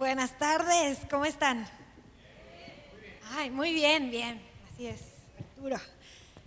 [0.00, 1.68] Buenas tardes, ¿cómo están?
[3.32, 4.42] Ay, muy bien, bien,
[4.72, 4.98] así es,
[5.38, 5.76] Arturo.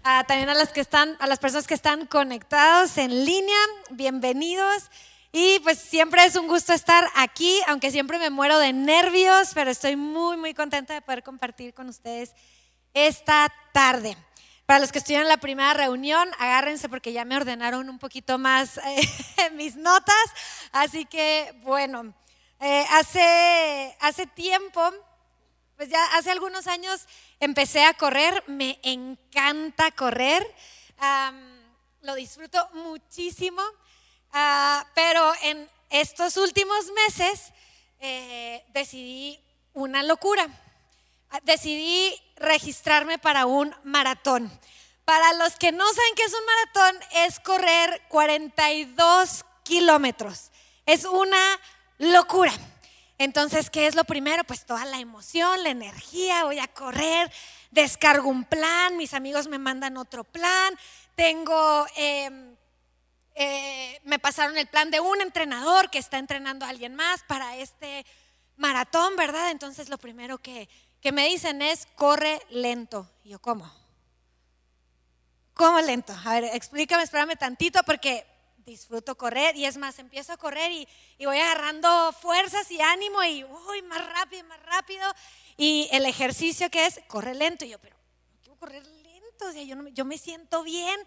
[0.03, 3.59] Ah, también a las que están, a las personas que están conectados en línea,
[3.91, 4.89] bienvenidos.
[5.31, 9.69] Y pues siempre es un gusto estar aquí, aunque siempre me muero de nervios, pero
[9.69, 12.33] estoy muy, muy contenta de poder compartir con ustedes
[12.95, 14.17] esta tarde.
[14.65, 18.39] Para los que estuvieron en la primera reunión, agárrense porque ya me ordenaron un poquito
[18.39, 20.25] más eh, mis notas.
[20.71, 22.15] Así que, bueno,
[22.65, 24.81] eh, hace, hace tiempo,
[25.75, 27.05] pues ya hace algunos años
[27.41, 28.41] empecé a correr.
[28.47, 30.49] Me encanta correr.
[32.01, 33.61] lo disfruto muchísimo.
[34.31, 37.51] Ah, pero en estos últimos meses
[37.99, 39.37] eh, decidí
[39.73, 40.47] una locura.
[41.31, 44.49] Ah, decidí registrarme para un maratón.
[45.03, 50.49] Para los que no saben qué es un maratón, es correr 42 kilómetros.
[50.85, 51.59] Es una
[52.11, 52.51] locura.
[53.17, 54.43] Entonces, ¿qué es lo primero?
[54.43, 57.31] Pues toda la emoción, la energía, voy a correr,
[57.71, 60.77] descargo un plan, mis amigos me mandan otro plan,
[61.15, 61.85] tengo...
[61.95, 62.55] Em,
[63.35, 67.57] eh, me pasaron el plan de un entrenador que está entrenando a alguien más para
[67.57, 68.05] este
[68.57, 69.49] maratón, ¿verdad?
[69.49, 70.69] Entonces lo primero que,
[71.01, 73.09] que me dicen es, corre lento.
[73.23, 73.71] Y yo, ¿cómo?
[75.53, 76.15] ¿Cómo lento?
[76.25, 78.25] A ver, explícame, espérame tantito porque
[78.65, 83.23] disfruto correr y es más, empiezo a correr y, y voy agarrando fuerzas y ánimo
[83.23, 85.11] y uy, más rápido, más rápido.
[85.57, 87.65] Y el ejercicio que es, corre lento.
[87.65, 87.95] Y yo, pero
[88.31, 90.99] no quiero correr lento, o yo, me siento bien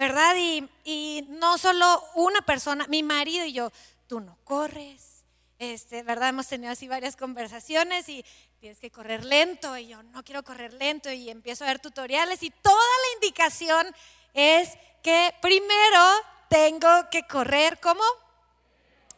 [0.00, 0.34] ¿verdad?
[0.34, 3.70] Y, no solo una persona, mi marido y yo,
[4.06, 5.24] tú no corres,
[5.58, 6.30] este, ¿verdad?
[6.30, 8.24] Hemos tenido así varias conversaciones y
[8.60, 12.42] tienes que correr lento y yo no quiero correr lento y empiezo a ver tutoriales
[12.42, 13.94] y toda la indicación
[14.32, 14.70] es
[15.02, 16.04] que primero
[16.50, 18.02] tengo que correr como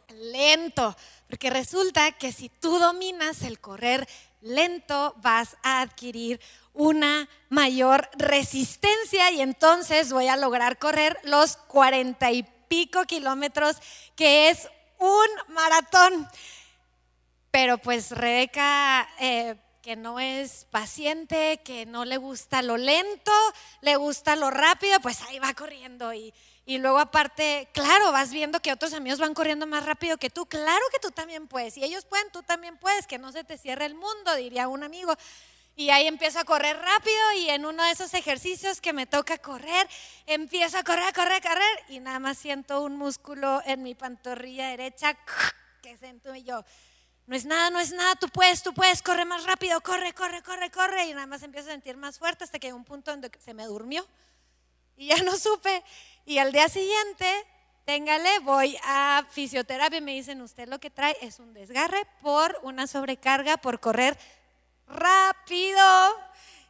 [0.09, 0.95] lento,
[1.27, 4.07] porque resulta que si tú dominas el correr
[4.41, 6.39] lento vas a adquirir
[6.73, 13.77] una mayor resistencia y entonces voy a lograr correr los cuarenta y pico kilómetros
[14.15, 14.69] que es
[14.99, 16.27] un maratón.
[17.49, 23.31] Pero pues Rebeca, eh, que no es paciente, que no le gusta lo lento,
[23.81, 26.33] le gusta lo rápido, pues ahí va corriendo y,
[26.65, 30.45] y luego aparte, claro, vas viendo que otros amigos van corriendo más rápido que tú.
[30.45, 31.73] Claro que tú también puedes.
[31.73, 33.05] Si ellos pueden, tú también puedes.
[33.05, 35.13] Que no se te cierre el mundo, diría un amigo.
[35.75, 39.39] Y ahí empiezo a correr rápido y en uno de esos ejercicios que me toca
[39.39, 39.89] correr,
[40.27, 45.17] empiezo a correr, correr, correr y nada más siento un músculo en mi pantorrilla derecha
[45.81, 46.63] que se y yo,
[47.25, 50.43] no es nada, no es nada, tú puedes, tú puedes, corre más rápido, corre, corre,
[50.43, 53.09] corre, corre y nada más empiezo a sentir más fuerte hasta que hay un punto
[53.09, 54.05] donde se me durmió
[54.95, 55.83] y ya no supe.
[56.25, 57.45] Y al día siguiente,
[57.85, 62.57] téngale, voy a fisioterapia y me dicen, usted lo que trae es un desgarre por
[62.63, 64.17] una sobrecarga, por correr
[64.87, 65.83] rápido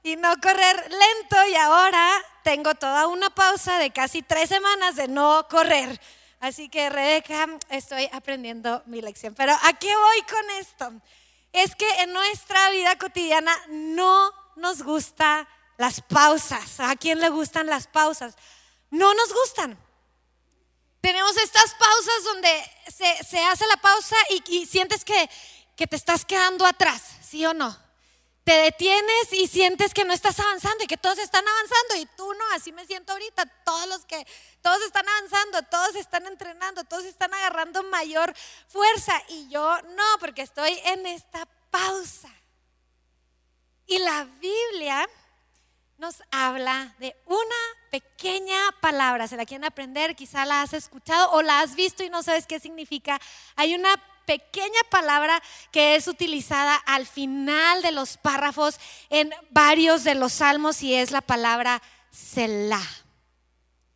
[0.01, 2.11] y no correr lento y ahora
[2.43, 5.99] tengo toda una pausa de casi tres semanas de no correr.
[6.39, 9.33] Así que Rebeca, estoy aprendiendo mi lección.
[9.35, 10.91] Pero ¿a qué voy con esto?
[11.53, 15.47] Es que en nuestra vida cotidiana no nos gusta
[15.77, 16.79] las pausas.
[16.79, 18.35] ¿A quién le gustan las pausas?
[18.93, 19.75] No nos gustan.
[21.01, 25.29] Tenemos estas pausas donde se, hace la pausa y, y sientes que,
[25.75, 27.75] que te estás quedando atrás, ¿sí o no?
[28.43, 32.33] te detienes y sientes que no estás avanzando y que todos están avanzando y tú
[32.33, 34.27] no, así me siento ahorita, todos los que,
[34.61, 38.35] todos están avanzando, todos están entrenando, todos están agarrando mayor
[38.67, 42.29] fuerza y yo no, porque estoy en esta pausa.
[43.87, 45.07] Y la Biblia
[46.03, 51.41] nos habla de una pequeña palabra, se la quieren aprender, quizá la has escuchado o
[51.41, 53.21] la has visto y no sabes qué significa.
[53.55, 60.15] Hay una pequeña palabra que es utilizada al final de los párrafos en varios de
[60.15, 61.81] los salmos y es la palabra
[62.11, 62.85] Selah.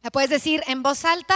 [0.02, 1.36] ¿La puedes decir en voz alta?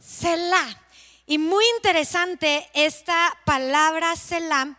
[0.00, 0.82] Selah.
[1.26, 4.76] Y muy interesante esta palabra Selah.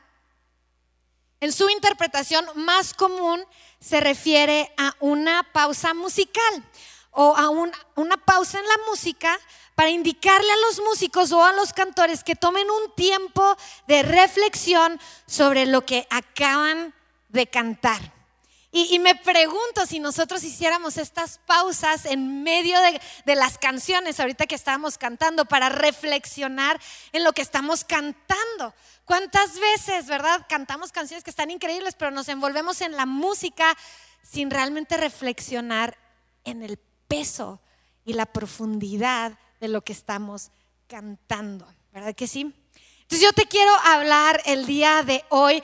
[1.39, 3.41] En su interpretación más común
[3.81, 6.63] se refiere a una pausa musical
[7.09, 9.37] o a una pausa en la música
[9.75, 13.57] para indicarle a los músicos o a los cantores que tomen un tiempo
[13.87, 16.93] de reflexión sobre lo que acaban
[17.29, 17.99] de cantar.
[18.73, 24.47] Y, me pregunto si nosotros hiciéramos estas pausas en medio de, de, las canciones, ahorita
[24.47, 26.79] que estábamos cantando, para reflexionar
[27.11, 28.73] en lo que estamos cantando.
[29.11, 30.45] ¿Cuántas veces, verdad?
[30.47, 33.75] Cantamos canciones que están increíbles, pero nos envolvemos en la música
[34.23, 35.97] sin realmente reflexionar
[36.45, 36.79] en el
[37.09, 37.59] peso
[38.05, 40.51] y la profundidad de lo que estamos
[40.87, 42.55] cantando, ¿verdad que sí?
[43.01, 45.61] Entonces yo te quiero hablar el día de hoy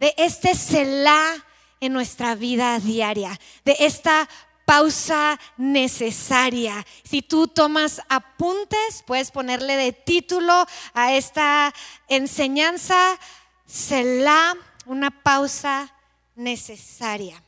[0.00, 1.36] de este Selah
[1.78, 4.28] en nuestra vida diaria, de esta
[4.68, 6.84] pausa necesaria.
[7.02, 11.72] Si tú tomas apuntes, puedes ponerle de título a esta
[12.06, 13.18] enseñanza,
[13.64, 14.54] Selah,
[14.84, 15.90] una pausa
[16.34, 17.42] necesaria.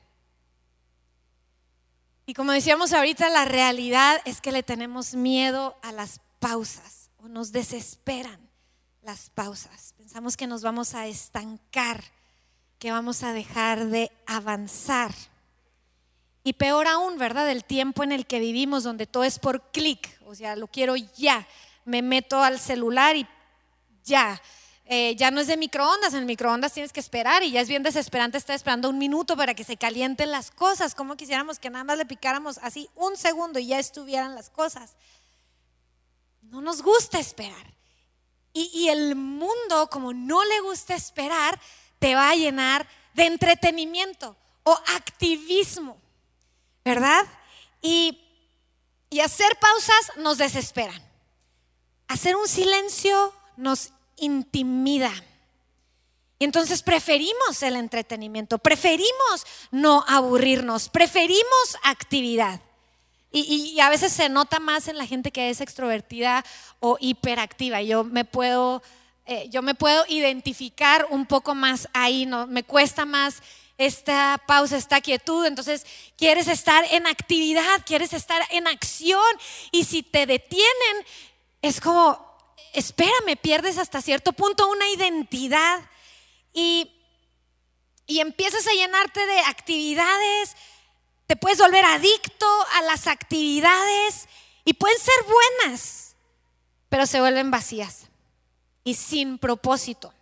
[2.25, 7.29] Y como decíamos ahorita, la realidad es que le tenemos miedo a las pausas o
[7.29, 8.49] nos desesperan
[9.03, 9.93] las pausas.
[9.99, 12.03] Pensamos que nos vamos a estancar,
[12.79, 15.13] que vamos a dejar de avanzar.
[16.43, 17.51] Y peor aún, ¿verdad?
[17.51, 20.97] El tiempo en el que vivimos, donde todo es por clic, o sea, lo quiero
[20.97, 21.47] ya.
[21.85, 23.27] Me meto al celular y
[24.05, 24.41] ya.
[24.87, 27.83] Eh, ya no es de microondas, en microondas tienes que esperar y ya es bien
[27.83, 30.95] desesperante estar esperando un minuto para que se calienten las cosas.
[30.95, 34.97] Como quisiéramos que nada más le picáramos así un segundo y ya estuvieran las cosas.
[36.43, 37.75] No nos gusta esperar.
[38.53, 41.61] y el mundo, como no le gusta esperar,
[42.01, 42.85] te va a llenar
[43.15, 46.01] de entretenimiento o activismo,
[46.85, 47.27] ¿verdad?
[47.83, 48.21] Y,
[49.11, 51.03] y hacer pausas nos desesperan.
[52.09, 55.13] Hacer un silencio nos intimida.
[56.39, 62.61] Y entonces preferimos el entretenimiento, preferimos no aburrirnos, preferimos actividad.
[63.33, 66.45] Y, a veces se nota más en la gente que es extrovertida
[66.81, 67.81] o hiperactiva.
[67.81, 68.83] Yo me puedo,
[69.25, 72.49] eh, yo me puedo identificar un poco más ahí, ¿no?
[72.49, 73.41] Me cuesta más
[73.81, 75.47] esta pausa, esta quietud.
[75.47, 75.87] Entonces
[76.17, 79.25] quieres estar en actividad, quieres estar en acción.
[79.73, 81.07] Y si te detienen,
[81.63, 82.37] es como,
[82.75, 85.81] espérame, pierdes hasta cierto punto una identidad
[86.53, 86.91] y,
[88.07, 90.57] y empiezas a llenarte de actividades,
[91.27, 94.29] te puedes volver adicto a las actividades
[94.65, 96.17] y pueden ser buenas,
[96.89, 98.09] pero se vuelven vacías
[98.85, 100.13] y sin propósito.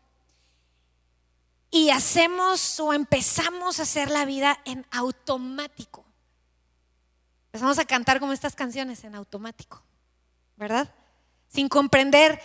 [1.70, 6.05] Y hacemos o empezamos a hacer la vida en automático.
[7.47, 9.82] Empezamos a cantar como estas canciones en automático,
[10.56, 10.94] ¿verdad?
[11.49, 12.41] sin comprender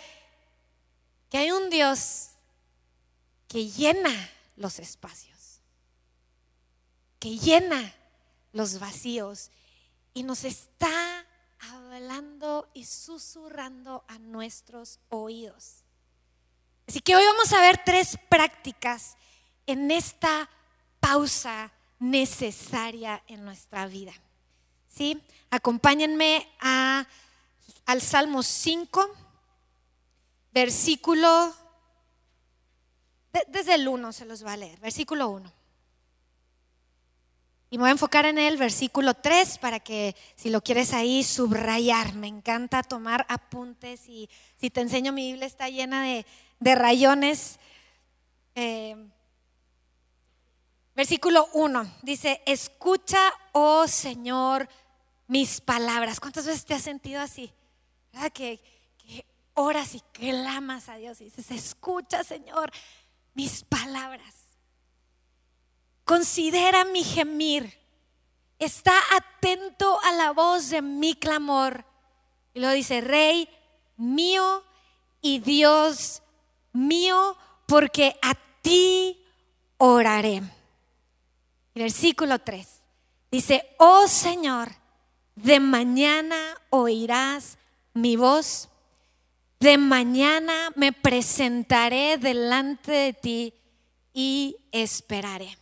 [1.30, 2.30] que hay un Dios
[3.48, 4.12] que llena
[4.56, 5.60] los espacios,
[7.18, 7.94] que llena
[8.52, 9.50] los vacíos
[10.14, 11.26] y nos está
[11.72, 15.83] hablando y susurrando a nuestros oídos.
[16.86, 19.16] Así que hoy vamos a ver tres prácticas
[19.66, 20.48] en esta
[21.00, 24.12] pausa necesaria en nuestra vida.
[24.88, 25.20] ¿Sí?
[25.50, 27.06] Acompáñenme a
[27.86, 29.10] al Salmo 5,
[30.52, 31.54] versículo,
[33.48, 35.52] desde el 1 se los va a leer, versículo 1.
[37.70, 41.24] Y me voy a enfocar en el versículo 3 para que si lo quieres ahí
[41.24, 42.14] subrayar.
[42.14, 44.30] Me encanta tomar apuntes y
[44.60, 46.24] si te enseño mi Biblia está llena de,
[46.74, 47.58] rayones.
[48.54, 48.96] Eh,
[50.94, 53.18] versículo 1 dice, escucha,
[53.52, 54.68] oh Señor,
[55.26, 56.20] mis palabras.
[56.20, 57.52] ¿Cuántas veces te has sentido así?
[58.32, 58.60] Que,
[58.98, 62.70] que oras y clamas a Dios y dices, escucha Señor
[63.34, 64.34] mis palabras.
[66.04, 67.72] Considera mi gemir.
[68.58, 71.84] Está atento a la voz de mi clamor.
[72.52, 73.48] Y lo dice, Rey
[73.96, 74.62] mío
[75.20, 76.22] y Dios
[76.74, 77.36] mío,
[77.66, 79.24] porque a ti
[79.78, 80.42] oraré.
[81.74, 82.82] Versículo 3
[83.30, 84.70] dice, oh Señor,
[85.34, 86.36] de mañana
[86.70, 87.58] oirás
[87.94, 88.68] mi voz.
[89.60, 93.54] De mañana me presentaré delante de ti
[94.12, 95.56] y esperaré.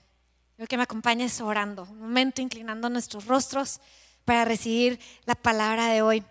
[0.56, 3.80] Quiero que me acompañes orando, un momento inclinando nuestros rostros
[4.25, 6.25] para recibir la palabra de hoy.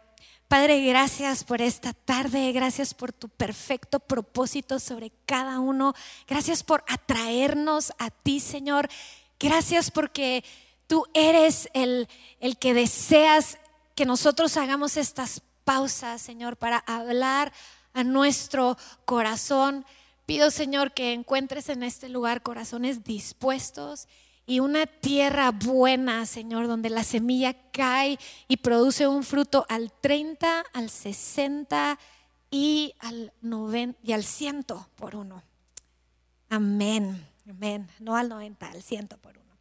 [0.52, 5.94] Padre, gracias por esta tarde, gracias por tu perfecto propósito sobre cada uno,
[6.28, 8.90] gracias por atraernos a ti, Señor,
[9.40, 10.44] gracias porque
[10.88, 12.10] tú eres el,
[12.42, 13.60] el que deseas
[13.96, 17.54] que nosotros hagamos estas pausa, Señor, para hablar
[17.94, 19.86] a nuestro corazón.
[20.26, 24.10] Pido, Señor, que encuentres en este lugar corazones dispuestos
[24.52, 30.66] y una tierra buena, Señor, donde la semilla cae y produce un fruto al 30,
[30.74, 31.98] al 60
[32.50, 34.66] y al 90 y al 100
[34.98, 35.42] por uno.
[36.50, 37.26] Amén.
[37.50, 37.88] Amén.
[38.02, 39.58] No al 90, al 100 por uno.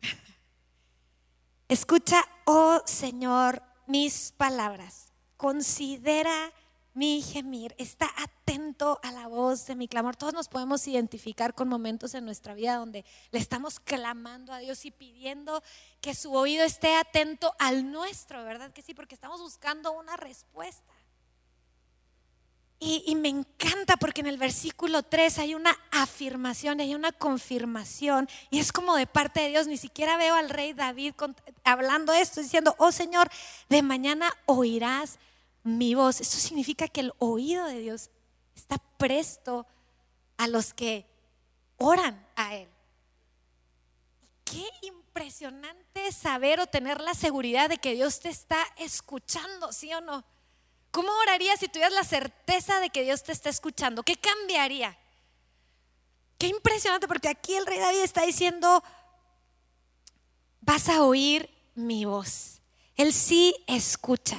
[1.68, 6.52] Escucha, oh Señor, mis palabras, considera
[6.94, 10.16] mi gemir, está atento a la voz de mi clamor.
[10.16, 14.84] Todos nos podemos identificar con momentos en nuestra vida donde le estamos clamando a Dios
[14.84, 15.62] y pidiendo
[16.00, 18.72] que su oído esté atento al nuestro, ¿verdad?
[18.72, 20.92] Que sí, porque estamos buscando una respuesta.
[22.84, 28.58] Y, me encanta porque en el versículo 3 hay una afirmación, hay una confirmación y
[28.58, 29.68] es como de parte de Dios.
[29.68, 31.14] Ni siquiera veo al rey David
[31.62, 33.30] hablando esto, diciendo, oh Señor,
[33.68, 35.20] de mañana oirás
[35.62, 36.20] mi voz.
[36.20, 38.10] Esto significa que el oído de Dios
[38.54, 39.66] está presto
[40.36, 41.06] a los que
[41.78, 42.68] oran a Él.
[44.44, 50.00] Qué impresionante saber o tener la seguridad de que Dios te está escuchando, ¿sí o
[50.00, 50.24] no?
[50.90, 54.02] ¿Cómo orarías si tuvieras la certeza de que Dios te está escuchando?
[54.02, 54.98] ¿Qué cambiaría?
[56.38, 58.82] Qué impresionante, porque aquí el rey David está diciendo,
[60.60, 62.61] vas a oír mi voz.
[62.96, 64.38] Él sí escucha.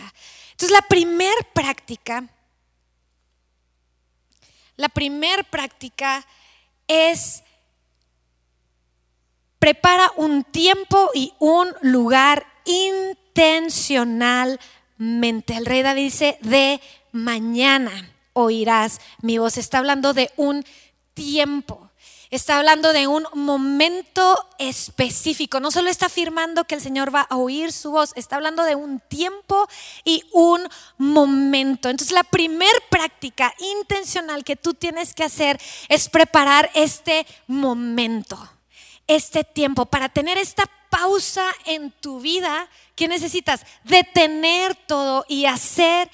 [0.51, 2.27] Entonces la primer práctica,
[4.75, 6.25] la primer práctica
[6.87, 7.43] es
[9.59, 14.59] prepara un tiempo y un lugar intencional
[14.99, 16.79] el rey David dice, de
[17.11, 17.91] mañana
[18.33, 19.57] oirás mi voz.
[19.57, 20.63] Está hablando de un
[21.13, 21.91] tiempo.
[22.33, 25.59] Está hablando de un momento específico.
[25.59, 28.75] No solo está afirmando que el Señor va a oír su voz, está hablando de
[28.75, 29.67] un tiempo
[30.03, 31.89] y un momento.
[31.89, 35.59] Entonces la primer práctica intencional que tú tienes que hacer
[35.89, 38.37] es preparar este momento,
[39.07, 43.65] este tiempo, para tener esta pausa en tu vida ¿Qué necesitas?
[43.83, 46.09] Detener todo y hacer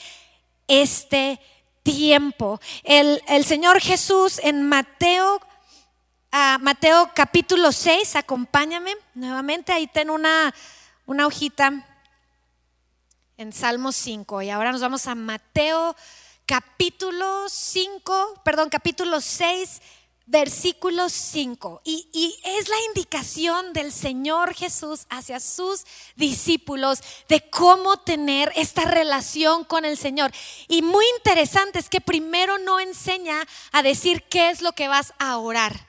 [0.68, 1.40] este
[1.84, 2.60] tiempo.
[2.84, 5.42] El, Señor Jesús en Mateo,
[6.32, 10.54] Mateo capítulo 6, acompáñame nuevamente, ahí ten una,
[11.06, 11.86] una hojita
[13.38, 14.42] en Salmo 5.
[14.44, 15.96] Y ahora nos vamos a Mateo
[16.46, 19.82] capítulo 5, perdón, capítulo 6
[20.30, 21.82] versículo 5.
[21.84, 29.64] Y, es la indicación del Señor Jesús hacia sus discípulos de cómo tener esta relación
[29.64, 30.32] con el Señor.
[30.68, 35.14] Y muy interesante es que primero no enseña a decir qué es lo que vas
[35.18, 35.89] a orar.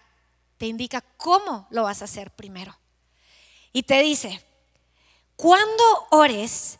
[0.60, 2.78] Te indica cómo lo vas a hacer primero.
[3.72, 4.44] Y te dice,
[5.34, 6.78] cuando ores,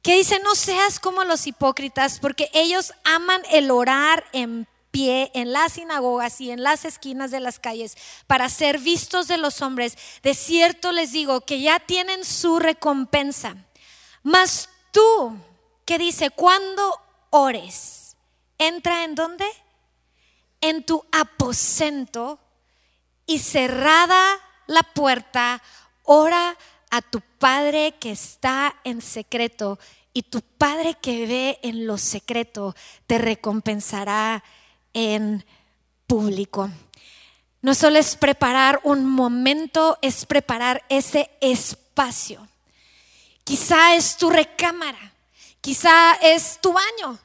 [0.00, 4.68] que dice, no seas como los hipócritas, porque ellos aman el orar en
[5.04, 9.60] en las sinagogas y en las esquinas de las calles para ser vistos de los
[9.60, 13.56] hombres, de cierto les digo que ya tienen su recompensa.
[14.22, 15.36] Mas tú,
[15.84, 18.16] que dice, cuando ores,
[18.56, 19.44] entra en dónde?
[20.62, 22.38] En tu aposento
[23.26, 25.62] y cerrada la puerta,
[26.02, 26.56] ora
[26.90, 29.78] a tu Padre que está en secreto
[30.12, 32.74] y tu Padre que ve en lo secreto
[33.06, 34.42] te recompensará
[34.94, 35.44] en
[36.06, 36.70] público.
[37.60, 42.46] No solo es preparar un momento, es preparar ese espacio.
[43.44, 45.12] Quizá es tu recámara,
[45.60, 47.18] quizá es tu baño,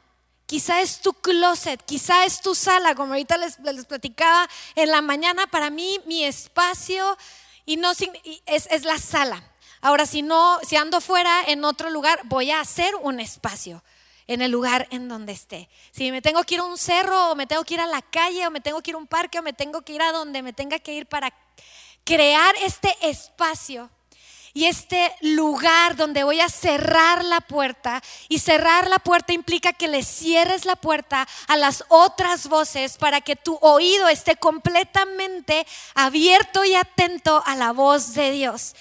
[0.51, 3.55] quizá es tu closet, quizá es tu sala, como ahorita les,
[3.85, 7.17] platicaba en la mañana, para mí mi espacio
[7.65, 9.41] y no es, la sala.
[9.79, 13.81] Ahora, si no, si ando fuera en otro lugar, voy a hacer un espacio
[14.27, 15.69] en el lugar en donde esté.
[15.91, 18.01] Si me tengo que ir a un cerro o me tengo que ir a la
[18.01, 20.11] calle o me tengo que ir a un parque o me tengo que ir a
[20.11, 21.33] donde me tenga que ir para
[22.03, 23.89] crear este espacio
[24.53, 28.01] y este lugar donde voy a cerrar la puerta.
[28.27, 33.21] Y cerrar la puerta implica que le cierres la puerta a las otras voces para
[33.21, 35.65] que tu oído esté completamente
[35.95, 38.75] abierto y atento a la voz de Dios.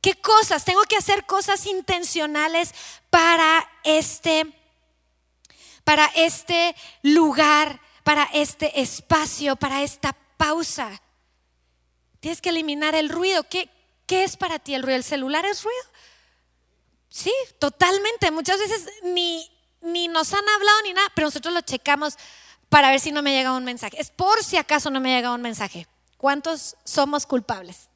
[0.00, 0.64] ¿Qué cosas?
[0.64, 2.74] Tengo que hacer cosas intencionales
[3.10, 4.56] para este
[5.84, 11.02] para este lugar, para este espacio, para esta pausa.
[12.20, 13.42] Tienes que eliminar el ruido.
[13.48, 13.68] ¿Qué,
[14.10, 14.96] qué es para ti el ruido?
[14.96, 15.82] ¿El celular es ruido?
[17.08, 18.32] Sí, totalmente.
[18.32, 19.48] Muchas veces ni,
[19.82, 22.16] ni nos han hablado ni nada, pero nosotros lo checamos
[22.68, 24.00] para ver si no me llega un mensaje.
[24.00, 25.86] Es por si acaso no me llega un mensaje.
[26.16, 27.88] ¿Cuántos somos culpables?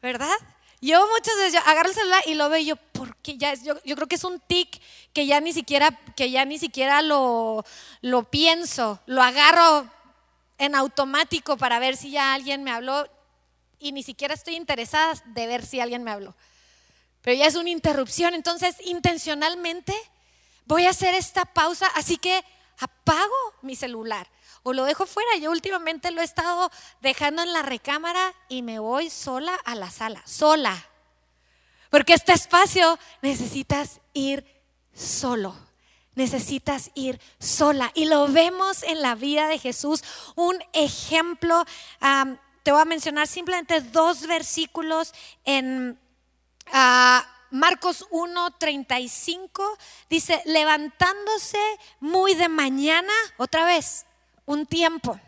[0.00, 0.32] ¿Verdad?
[0.80, 3.96] Yo muchas veces agarro el celular y lo veo y yo, porque ya yo, yo,
[3.96, 4.80] creo que es un tic
[5.12, 7.62] que ya ni siquiera, que ya ni siquiera lo,
[8.00, 9.86] lo pienso, lo agarro
[10.56, 13.06] en automático para ver si ya alguien me habló
[13.80, 16.36] y ni siquiera estoy interesada de ver si alguien me habló.
[17.22, 19.94] Pero ya es una interrupción, entonces intencionalmente
[20.66, 22.44] voy a hacer esta pausa, así que
[22.78, 24.28] apago mi celular
[24.62, 25.36] o lo dejo fuera.
[25.38, 26.70] Yo últimamente lo he estado
[27.00, 30.86] dejando en la recámara y me voy sola a la sala, sola.
[31.90, 34.46] Porque este espacio necesitas ir
[34.94, 35.56] solo.
[36.14, 37.90] Necesitas ir sola.
[37.94, 40.04] Y lo vemos en la vida de Jesús.
[40.36, 41.64] Un ejemplo,
[42.70, 45.12] te voy a mencionar simplemente dos versículos
[45.44, 45.98] en...
[46.72, 49.76] Ah, Marcos 1:35
[50.08, 51.58] dice, levantándose
[51.98, 54.06] muy de mañana, otra vez,
[54.46, 55.18] un tiempo.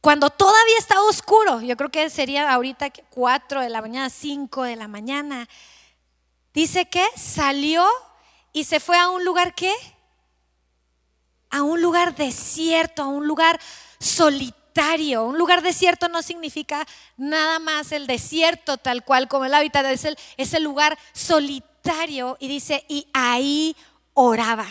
[0.00, 4.76] Cuando todavía estaba oscuro, yo creo que sería ahorita 4 de la mañana, 5 de
[4.76, 5.50] la mañana,
[6.54, 7.86] dice que salió
[8.54, 9.74] y se fue a un lugar que
[11.50, 13.60] a un lugar desierto, a un lugar
[13.98, 14.59] solitario.
[14.80, 20.04] Un lugar desierto no significa nada más el desierto tal cual como el hábitat, es
[20.04, 23.76] el, es el lugar solitario y dice, y ahí
[24.14, 24.66] oraba.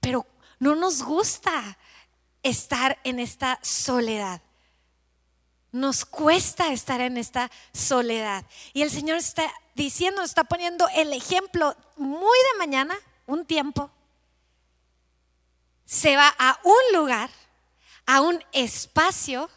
[0.00, 0.26] Pero
[0.58, 1.78] no nos gusta
[2.42, 4.42] estar en esta soledad.
[5.70, 8.44] Nos cuesta estar en esta soledad.
[8.72, 9.44] Y el Señor está
[9.76, 13.90] diciendo, está poniendo el ejemplo muy de mañana, un tiempo,
[15.84, 17.30] se va a un lugar,
[18.10, 19.48] a un espacio,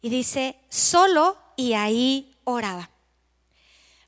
[0.00, 2.90] y dice, solo y ahí oraba.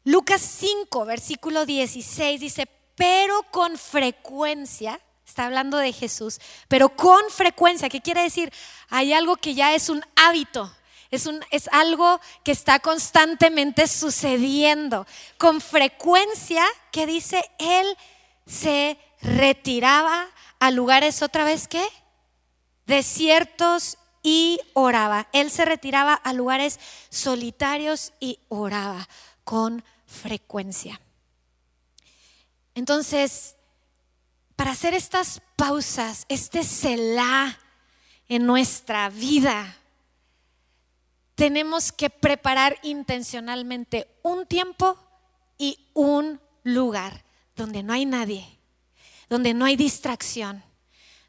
[0.05, 7.89] Lucas 5, versículo 16 dice, pero con frecuencia, está hablando de Jesús, pero con frecuencia,
[7.89, 8.53] ¿qué quiere decir?
[8.91, 10.73] Hay algo que ya es un hábito,
[11.11, 15.05] es, un, es, algo que está constantemente sucediendo.
[15.37, 17.97] Con frecuencia, que dice, Él
[18.47, 20.29] se retiraba
[20.61, 21.85] a lugares otra vez que
[22.87, 25.29] desiertos y oraba.
[25.33, 29.09] Él se retiraba a lugares solitarios y oraba
[29.45, 31.01] con frecuencia.
[32.75, 33.57] Entonces,
[34.57, 37.59] para hacer estas pausas, este Selah
[38.29, 39.77] en nuestra vida,
[41.35, 44.97] tenemos que preparar intencionalmente un tiempo
[45.59, 47.25] y un lugar
[47.57, 48.55] donde no hay nadie
[49.29, 50.63] donde no hay distracción,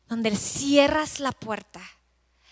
[0.07, 1.81] donde cierras la puerta,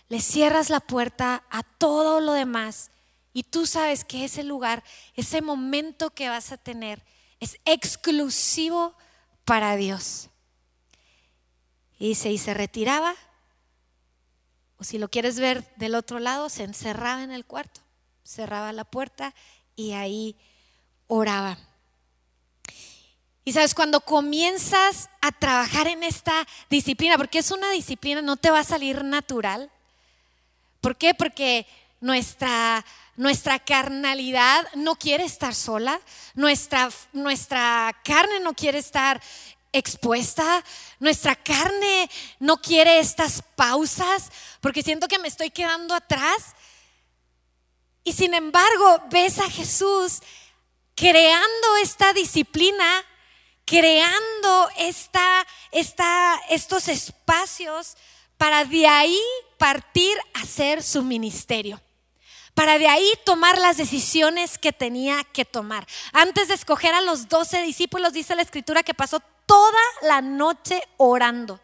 [0.10, 2.92] le cierras la puerta a todo lo demás
[3.34, 4.84] y tú sabes que ese lugar,
[5.16, 7.04] ese momento que vas a tener
[7.40, 8.96] es exclusivo
[9.44, 10.30] para Dios.
[11.98, 13.16] Y dice, y se retiraba,
[14.78, 17.82] o si lo quieres ver del otro lado, se encerraba en el cuarto,
[18.24, 19.34] cerraba la puerta
[19.76, 20.38] y ahí
[21.08, 21.58] oraba.
[23.46, 28.50] Y sabes, cuando comienzas a trabajar en esta disciplina, porque es una disciplina, no te
[28.50, 29.70] va a salir natural.
[30.80, 31.14] ¿Por qué?
[31.14, 31.68] Porque
[32.00, 32.86] nuestra,
[33.18, 36.00] nuestra carnalidad no quiere estar sola,
[36.36, 39.22] nuestra, nuestra carne no quiere estar
[39.74, 40.64] expuesta,
[41.00, 46.56] nuestra carne no quiere estas pausas, porque siento que me estoy quedando atrás.
[48.06, 50.22] Y sin embargo, ves a Jesús
[50.96, 53.04] creando esta disciplina
[53.66, 57.96] creando esta, esta, estos espacios
[58.38, 59.20] para de ahí
[59.58, 61.82] partir a hacer su ministerio.
[62.54, 65.88] Para de ahí tomar las decisiones que tenía que tomar.
[66.12, 70.84] Antes de escoger a los doce discípulos, dice la escritura que pasó toda la noche
[70.98, 71.60] orando.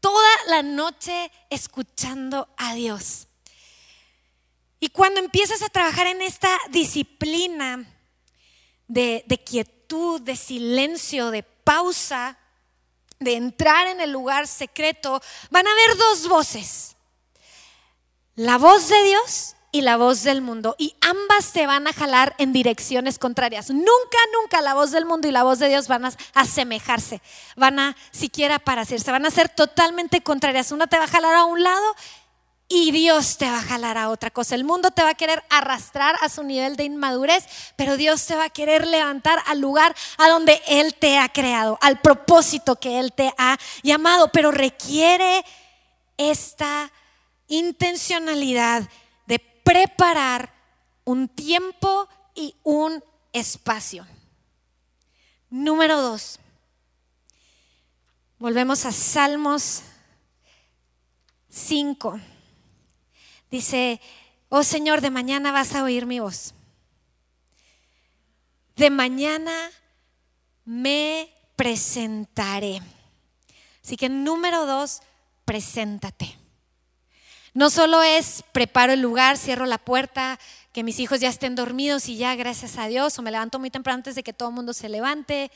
[0.00, 3.26] Toda la noche escuchando a Dios.
[4.78, 7.84] Y cuando empiezas a trabajar en esta disciplina
[8.88, 12.38] de, de quietud, de silencio, de pausa,
[13.20, 16.96] de entrar en el lugar secreto, van a haber dos voces.
[18.34, 20.74] La voz de Dios y la voz del mundo.
[20.78, 23.70] Y ambas te van a jalar en direcciones contrarias.
[23.70, 27.20] Nunca, nunca la voz del mundo y la voz de Dios van a asemejarse.
[27.56, 29.10] Van a siquiera parecerse.
[29.10, 30.72] Van a ser totalmente contrarias.
[30.72, 31.94] Una te va a jalar a un lado
[32.74, 34.54] y Dios te va a jalar a otra cosa.
[34.54, 37.44] El mundo te va a querer arrastrar a su nivel de inmadurez,
[37.76, 41.78] pero Dios te va a querer levantar al lugar a donde Él te ha creado,
[41.82, 45.44] al propósito que Él te ha llamado, pero requiere
[46.16, 46.90] esta
[47.46, 48.88] intencionalidad
[49.26, 50.54] de preparar
[51.04, 53.04] un tiempo y un
[53.34, 54.06] espacio.
[55.50, 56.38] Número dos.
[58.38, 59.82] Volvemos a Salmos
[61.50, 62.31] 5.
[63.52, 64.00] Dice,
[64.48, 66.54] oh Señor, de mañana vas a oír mi voz.
[68.76, 69.70] De mañana
[70.64, 72.80] me presentaré.
[73.84, 75.02] Así que número dos,
[75.44, 76.34] preséntate.
[77.52, 80.38] No solo es preparo el lugar, cierro la puerta,
[80.72, 83.68] que mis hijos ya estén dormidos y ya, gracias a Dios, o me levanto muy
[83.68, 85.50] temprano antes de que todo el mundo se levante,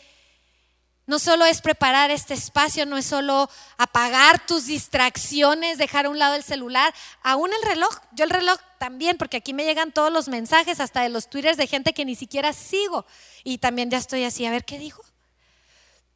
[1.07, 6.19] no solo es preparar este espacio, no es solo apagar tus distracciones, dejar a un
[6.19, 10.13] lado el celular, aún el reloj, yo el reloj también, porque aquí me llegan todos
[10.13, 13.07] los mensajes, hasta de los twitters de gente que ni siquiera sigo.
[13.45, 15.03] Y también ya estoy así, a ver qué dijo.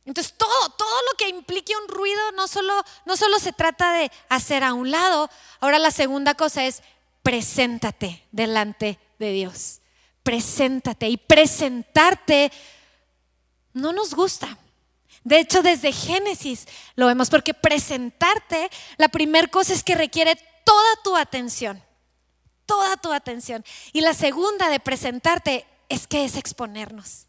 [0.04, 2.74] Entonces todo, todo lo que implique un ruido no solo,
[3.04, 6.82] no solo se trata de hacer a un lado, ahora la segunda cosa es
[7.22, 9.80] preséntate delante de Dios
[10.22, 11.08] preséntate.
[11.08, 12.52] Y presentarte
[13.72, 14.56] no nos gusta.
[15.22, 20.96] De hecho, desde Génesis lo vemos, porque presentarte, la primera cosa es que requiere toda
[21.04, 21.82] tu atención,
[22.66, 23.64] toda tu atención.
[23.92, 27.26] Y la segunda de presentarte es que es exponernos.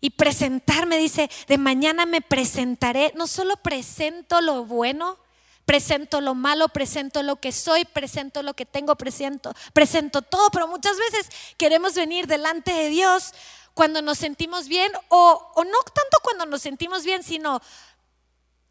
[0.00, 5.18] Y presentarme, dice, de mañana me presentaré, no solo presento lo bueno,
[5.64, 10.68] presento lo malo, presento lo que soy, presento lo que tengo, presento, presento todo, pero
[10.68, 13.32] muchas veces queremos venir delante de Dios
[13.76, 17.60] cuando nos sentimos bien o, o no tanto cuando nos sentimos bien, sino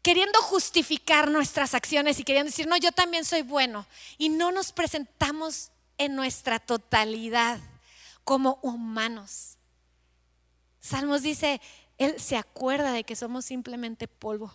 [0.02, 3.86] queriendo justificar nuestras acciones y queriendo decir, no, yo también soy bueno.
[4.18, 7.60] Y no nos presentamos en nuestra totalidad
[8.24, 9.58] como humanos.
[10.80, 11.60] Salmos dice,
[11.98, 14.52] Él se acuerda de que somos simplemente polvo.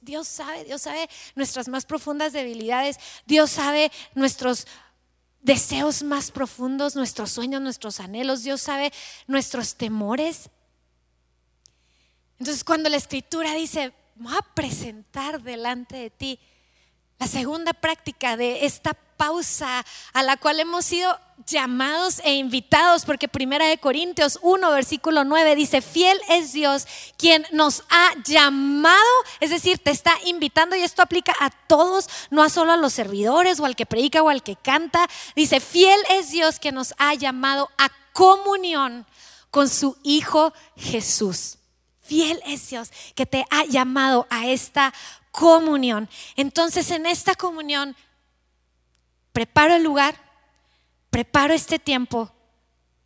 [0.00, 4.66] Dios sabe, Dios sabe nuestras más profundas debilidades, Dios sabe nuestros
[5.48, 8.42] deseos más profundos, nuestros sueños, nuestros anhelos.
[8.42, 8.92] Dios sabe
[9.26, 10.50] nuestros temores.
[12.38, 16.38] Entonces cuando la escritura dice, voy a presentar delante de ti,
[17.18, 23.26] la segunda práctica de esta pausa a la cual hemos sido llamados e invitados, porque
[23.26, 28.98] Primera de Corintios 1, versículo 9 dice, fiel es Dios quien nos ha llamado,
[29.40, 32.92] es decir, te está invitando y esto aplica a todos, no a solo a los
[32.92, 35.08] servidores o al que predica o al que canta.
[35.34, 39.06] Dice, fiel es Dios quien nos ha llamado a comunión
[39.50, 41.58] con su Hijo Jesús.
[42.00, 44.94] Fiel es Dios que te ha llamado a esta
[45.38, 46.08] comunión.
[46.34, 47.94] Entonces en esta comunión
[49.32, 50.16] preparo el lugar,
[51.10, 52.28] preparo este tiempo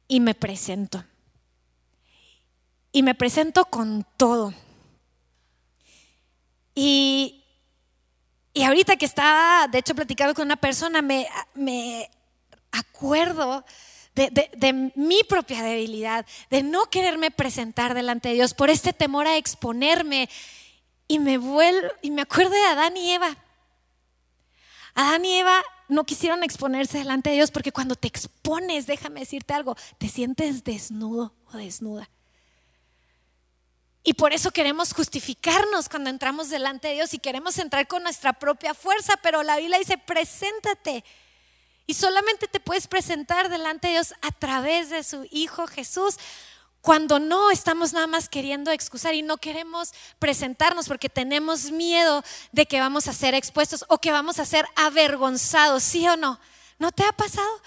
[0.09, 1.05] y me presento.
[2.91, 4.55] Y me presento con todo.
[6.75, 7.45] Y,
[8.55, 12.11] y ahorita que estaba, de hecho, platicando con una persona, me, me
[12.71, 13.63] acuerdo
[14.15, 19.27] de, de, mi propia debilidad, de no quererme presentar delante de Dios por este temor
[19.27, 20.31] a exponerme.
[21.13, 23.37] Y me vuelvo, y me acuerdo de Adán y Eva.
[24.95, 29.53] Adán y Eva no quisieron exponerse delante de Dios porque cuando te expones, déjame decirte
[29.53, 32.09] algo, te sientes desnudo o desnuda.
[34.03, 38.33] Y por eso queremos justificarnos cuando entramos delante de Dios y queremos entrar con nuestra
[38.33, 41.05] propia fuerza, pero la Biblia dice, preséntate.
[41.87, 46.17] Y solamente te puedes presentar delante de Dios a través de su Hijo Jesús
[46.83, 52.67] cuando no estamos nada más queriendo excusar y no queremos presentarnos porque tenemos miedo de
[52.67, 56.41] que vamos a ser expuestos o que vamos a ser avergonzados, ¿sí o no?
[56.81, 57.63] ¿No te ha pasado?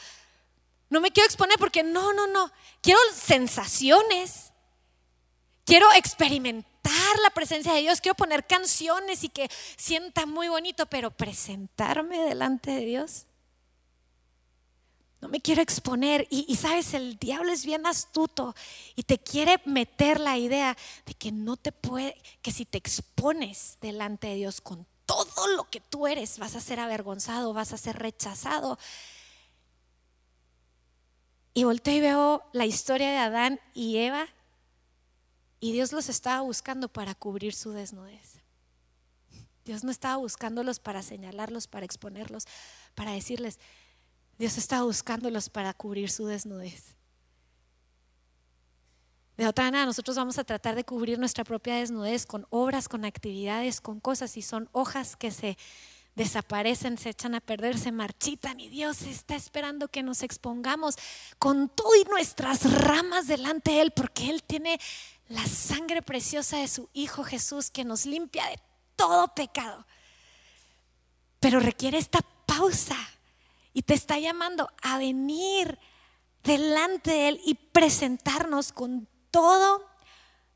[0.89, 2.51] No me quiero exponer porque no, no, no.
[2.81, 4.51] Quiero sensaciones.
[5.63, 8.01] Quiero experimentar la presencia de Dios.
[8.01, 13.27] Quiero poner canciones y que sienta muy bonito, pero presentarme delante de Dios
[15.25, 16.27] no me quiero exponer.
[16.29, 18.53] Y, sabes, el diablo es bien astuto
[18.95, 23.79] y te quiere meter la idea de que no te puede, que si te expones
[23.81, 27.77] delante de Dios con todo lo que tú eres, vas a ser avergonzado, vas a
[27.77, 28.77] ser rechazado.
[31.55, 34.27] Y volteo y veo la historia de Adán y Eva
[35.59, 38.41] y Dios los estaba buscando para cubrir su desnudez.
[39.63, 42.45] Dios no estaba buscándolos para señalarlos, para exponerlos,
[42.93, 43.57] para decirles,
[44.37, 46.95] Dios está buscándolos para cubrir su desnudez.
[49.37, 53.03] De otra manera, nosotros vamos a tratar de cubrir nuestra propia desnudez con obras, con
[53.03, 55.57] actividades, con cosas, y son hojas que se
[56.15, 60.95] desaparecen, se echan a perder, se marchitan, y Dios está esperando que nos expongamos
[61.37, 64.79] con todo y nuestras ramas delante de Él, porque Él tiene
[65.27, 68.59] la sangre preciosa de su Hijo Jesús que nos limpia de
[68.95, 69.85] todo pecado.
[71.41, 72.97] Pero requiere esta pausa
[73.75, 75.77] y te está llamando a venir
[76.43, 79.85] delante de Él y presentarnos con todo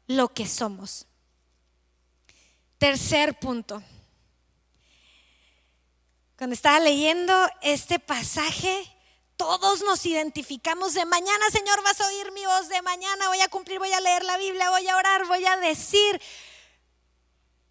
[0.08, 1.06] lo que somos.
[2.78, 3.84] Tercer punto.
[6.38, 8.90] Cuando estaba leyendo este pasaje,
[9.36, 13.50] todos nos identificamos de mañana, Señor, vas a oír mi voz, de mañana voy a
[13.50, 16.22] cumplir, voy a leer la Biblia, voy a orar, voy a decir.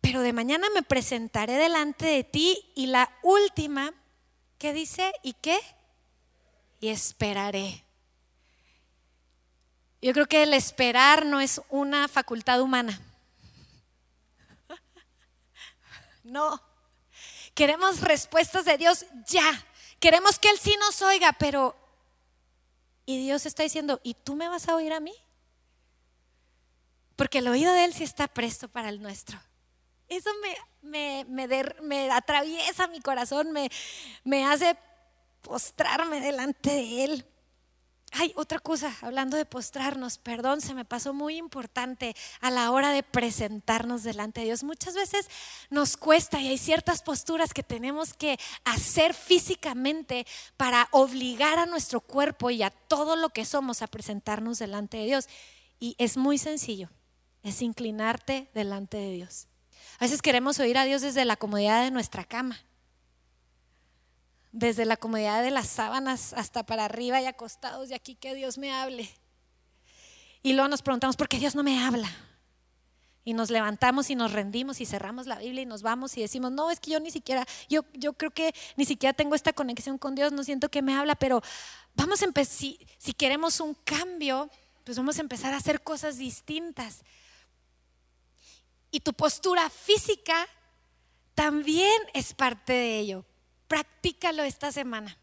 [0.02, 3.94] Pero de mañana me presentaré delante de ti y la última
[4.58, 5.12] ¿Qué dice?
[5.22, 5.58] ¿Y qué?
[6.80, 7.84] Y esperaré.
[10.02, 13.00] Yo creo que el esperar no es una facultad humana.
[16.24, 16.60] No.
[17.54, 19.64] Queremos respuestas de Dios ya.
[19.98, 21.74] Queremos que Él sí nos oiga, pero...
[23.06, 25.14] Y Dios está diciendo, ¿y tú me vas a oír a mí?
[27.16, 29.40] Porque el oído de Él sí está presto para el nuestro.
[30.08, 30.30] Eso
[30.82, 31.24] me,
[31.82, 33.70] me, atraviesa mi corazón, me,
[34.24, 34.76] me hace
[35.42, 37.26] postrarme delante de Él.
[38.12, 42.90] Ay, otra cosa, hablando de postrarnos, perdón, se me pasó muy importante a la hora
[42.90, 44.64] de presentarnos delante de Dios.
[44.64, 45.28] Muchas veces
[45.68, 52.00] nos cuesta y hay ciertas posturas que tenemos que hacer físicamente para obligar a nuestro
[52.00, 55.28] cuerpo y a todo lo que somos a presentarnos delante de Dios.
[55.78, 56.88] Y es muy sencillo,
[57.42, 59.48] es inclinarte delante de Dios.
[59.98, 62.58] A veces queremos oír a Dios desde la comodidad de nuestra cama
[64.52, 68.58] desde la comodidad de las sábanas hasta para arriba y acostados y aquí que Dios
[68.58, 69.08] me hable.
[70.42, 72.08] Y luego nos preguntamos, ¿por qué Dios no me habla?
[73.24, 76.50] Y nos levantamos y nos rendimos y cerramos la Biblia y nos vamos y decimos,
[76.50, 79.98] no, es que yo ni siquiera, yo, yo creo que ni siquiera tengo esta conexión
[79.98, 81.42] con Dios, no siento que me habla, pero
[81.94, 84.50] vamos a empezar, si, si queremos un cambio,
[84.84, 87.02] pues vamos a empezar a hacer cosas distintas.
[88.90, 90.48] Y tu postura física
[91.34, 93.24] también es parte de ello.
[93.68, 95.16] Practícalo esta semana.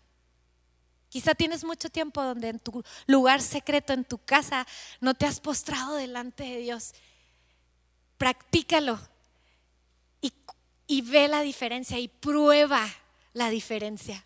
[1.10, 4.68] Quizá tienes mucho tiempo donde en tu lugar secreto, en tu casa,
[5.00, 6.94] no te has postrado delante de Dios.
[8.18, 9.00] Practícalo
[10.22, 10.34] y,
[10.88, 12.86] y ve la diferencia y prueba
[13.34, 14.26] la diferencia.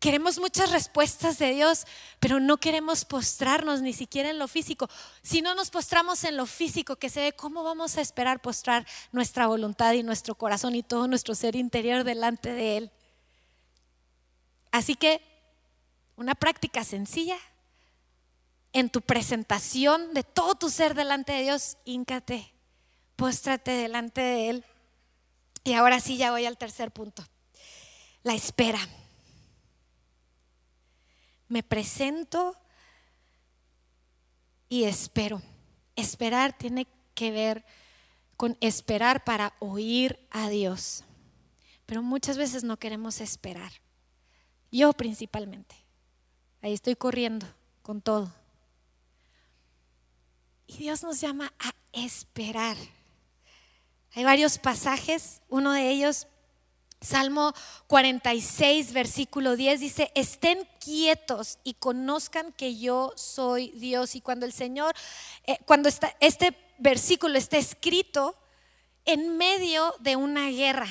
[0.00, 1.86] Queremos muchas respuestas de Dios,
[2.20, 4.88] pero no queremos postrarnos ni siquiera en lo físico.
[5.20, 8.86] Si no nos postramos en lo físico, que se ve, ¿cómo vamos a esperar postrar
[9.12, 12.90] nuestra voluntad y nuestro corazón y todo nuestro ser interior delante de Él?
[14.70, 15.20] Así que
[16.16, 17.36] una práctica sencilla
[18.72, 22.54] en tu presentación de todo tu ser delante de Dios, híncate,
[23.16, 24.64] póstrate delante de Él.
[25.62, 27.22] Y ahora sí ya voy al tercer punto,
[28.22, 28.80] la espera
[31.50, 32.56] me presento
[34.68, 35.42] y espero.
[35.96, 37.64] Esperar tiene que ver
[38.36, 41.04] con esperar para oír a Dios.
[41.84, 43.72] Pero muchas veces no queremos esperar.
[44.70, 45.74] Yo principalmente.
[46.62, 47.46] Ahí estoy corriendo
[47.82, 48.32] con todo.
[50.68, 52.76] Y Dios nos llama a esperar.
[54.14, 56.28] Hay varios pasajes, uno de ellos
[57.02, 57.54] Salmo
[57.86, 64.14] 46, versículo 10 dice, estén quietos y conozcan que yo soy Dios.
[64.14, 64.94] Y cuando el Señor,
[65.46, 68.36] eh, cuando está, este versículo está escrito
[69.06, 70.88] en medio de una guerra,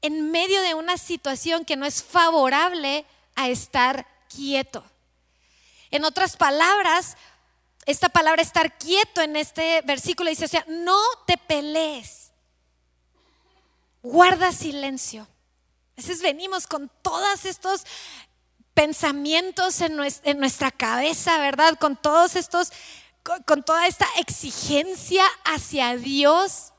[0.00, 4.82] en medio de una situación que no es favorable a estar quieto.
[5.90, 7.18] En otras palabras,
[7.84, 12.25] esta palabra estar quieto en este versículo dice, o sea, no te pelees
[14.06, 15.22] guarda silencio.
[15.22, 17.84] A veces venimos con todos estos
[18.74, 19.96] pensamientos en
[20.38, 21.78] nuestra cabeza, ¿verdad?
[21.78, 22.70] Con todos estos,
[23.46, 26.72] con toda esta exigencia hacia Dios.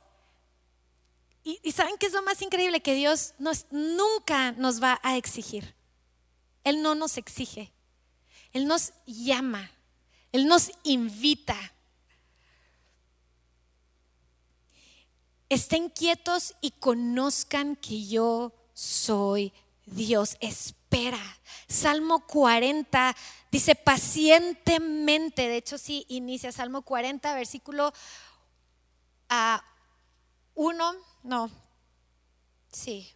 [1.44, 3.34] Y, saben que es lo más increíble que Dios
[3.72, 5.76] nunca nos va a exigir.
[6.64, 7.72] Él no nos exige.
[8.52, 9.72] Él nos llama.
[10.32, 11.56] Él nos invita.
[15.50, 19.54] Estén quietos y conozcan que yo soy
[19.86, 20.38] Dios.
[20.42, 21.20] Espera.
[21.68, 23.16] Salmo 40
[23.52, 27.94] dice pacientemente, de hecho sí, inicia Salmo 40, versículo
[29.30, 29.64] a
[30.56, 31.52] 1, no,
[32.72, 33.14] sí.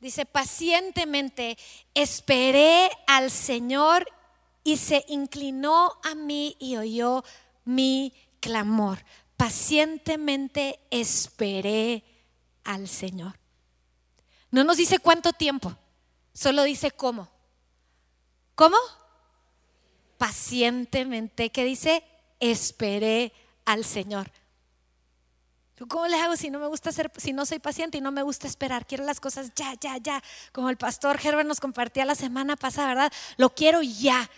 [0.00, 1.56] Dice, pacientemente
[1.94, 4.06] esperé al Señor
[4.62, 7.24] y se inclinó a mí y oyó
[7.64, 8.98] mi clamor
[9.44, 12.02] pacientemente esperé
[12.64, 13.38] al Señor.
[14.50, 15.76] No nos dice cuánto tiempo,
[16.32, 17.28] solo dice cómo.
[18.54, 18.78] ¿Cómo?
[20.16, 22.02] Pacientemente, ¿qué dice?
[22.40, 23.34] Esperé
[23.66, 24.30] al Señor.
[25.88, 28.22] ¿Cómo le hago si no me gusta ser, si no soy paciente y no me
[28.22, 28.86] gusta esperar?
[28.86, 30.22] Quiero las cosas ya, ya, ya.
[30.52, 33.12] Como el pastor Herbert nos compartía la semana pasada, ¿verdad?
[33.36, 34.30] Lo quiero ya.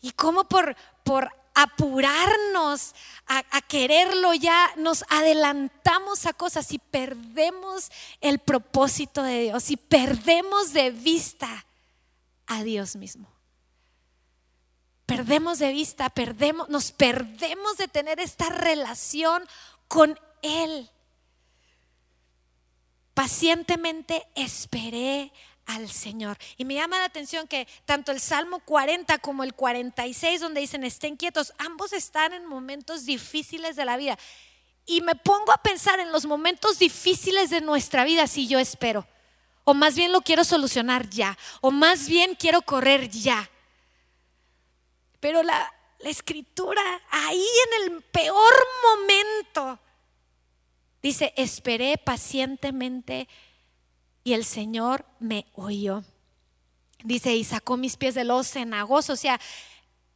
[0.00, 2.94] ¿Y cómo por, por apurarnos
[3.26, 7.90] a, quererlo ya, nos adelantamos a cosas y perdemos
[8.20, 11.64] el propósito de Dios y perdemos de vista
[12.46, 13.32] a Dios mismo.
[15.06, 19.42] Perdemos de vista, perdemos, nos perdemos de tener esta relación
[19.88, 20.90] con Él.
[23.14, 25.32] Pacientemente esperé
[25.66, 26.38] al Señor.
[26.56, 30.84] Y me llama la atención que tanto el Salmo 40 como el 46, donde dicen
[30.84, 34.18] estén quietos, ambos están en momentos difíciles de la vida.
[34.86, 39.06] Y me pongo a pensar en los momentos difíciles de nuestra vida si yo espero.
[39.64, 41.36] O más bien lo quiero solucionar ya.
[41.60, 43.50] O más bien quiero correr ya.
[45.18, 49.80] Pero la, la escritura, ahí en el peor momento,
[51.02, 53.28] dice, esperé pacientemente
[54.26, 56.02] y el Señor me oyó.
[57.04, 59.40] dice, y sacó mis pies del lodo cenagoso, o sea,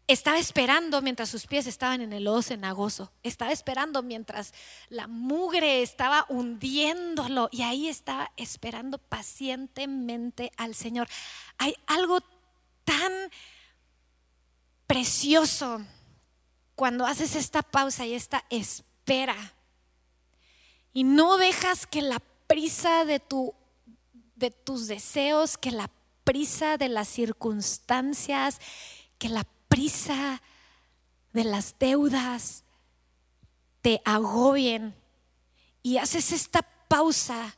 [0.08, 3.12] estaba esperando mientras sus pies estaban en el lodo cenagoso.
[3.22, 4.52] Estaba esperando mientras
[4.88, 7.50] la mugre estaba hundiéndolo.
[7.52, 11.06] Y ahí estaba esperando pacientemente al Señor.
[11.56, 12.18] Hay algo
[12.82, 13.12] tan
[14.88, 15.86] precioso
[16.74, 19.36] cuando haces esta pausa y esta espera.
[20.92, 23.54] Y no dejas que la prisa de, tu,
[24.40, 25.88] de tus deseos, que la
[26.24, 28.60] prisa de las circunstancias,
[29.18, 30.42] que la prisa
[31.32, 32.64] de las deudas
[33.82, 34.94] te agobien
[35.82, 37.56] y haces esta pausa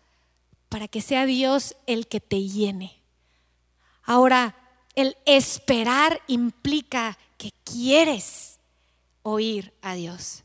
[0.68, 3.00] para que sea Dios el que te llene.
[4.04, 4.56] Ahora,
[4.94, 8.58] el esperar implica que quieres
[9.22, 10.44] oír a Dios.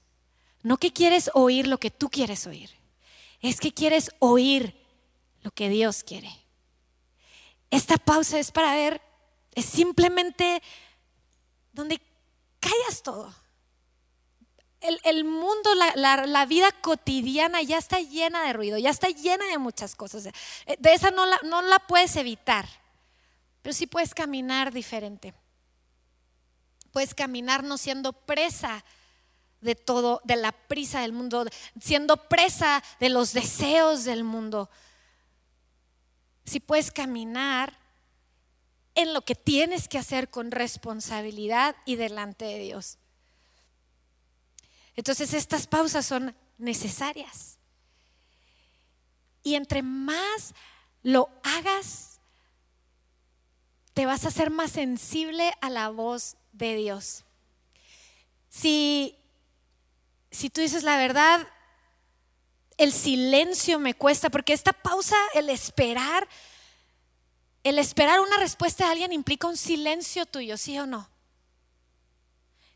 [0.63, 2.69] No que quieres oír lo que tú quieres oír.
[3.41, 4.76] Es que quieres oír
[5.47, 6.29] lo que Dios quiere.
[7.71, 9.01] Esta pausa es para ver,
[9.55, 10.61] es simplemente
[11.71, 12.01] donde
[12.59, 13.33] callas todo.
[14.81, 19.95] El, mundo, la, vida cotidiana ya está llena de ruido, ya está llena de muchas
[19.95, 20.25] cosas.
[20.25, 22.67] De esa no la, no la puedes evitar,
[23.61, 25.33] pero sí puedes caminar diferente.
[26.91, 28.83] Puedes caminar no siendo presa
[29.61, 31.45] de todo, de la prisa del mundo,
[31.79, 34.69] siendo presa de los deseos del mundo.
[36.47, 37.77] Si puedes caminar
[38.95, 42.97] en lo que tienes que hacer con responsabilidad y delante de Dios.
[44.95, 47.59] Entonces estas pausas son necesarias.
[49.43, 50.55] Y entre más
[51.03, 52.19] lo hagas,
[53.93, 57.23] te vas a ser más sensible a la voz de Dios.
[58.49, 59.15] Si,
[60.31, 61.47] si tú dices la verdad,
[62.77, 66.27] el silencio me cuesta, porque esta pausa, el esperar,
[67.63, 71.09] el esperar una respuesta de alguien implica un silencio tuyo, ¿sí o no?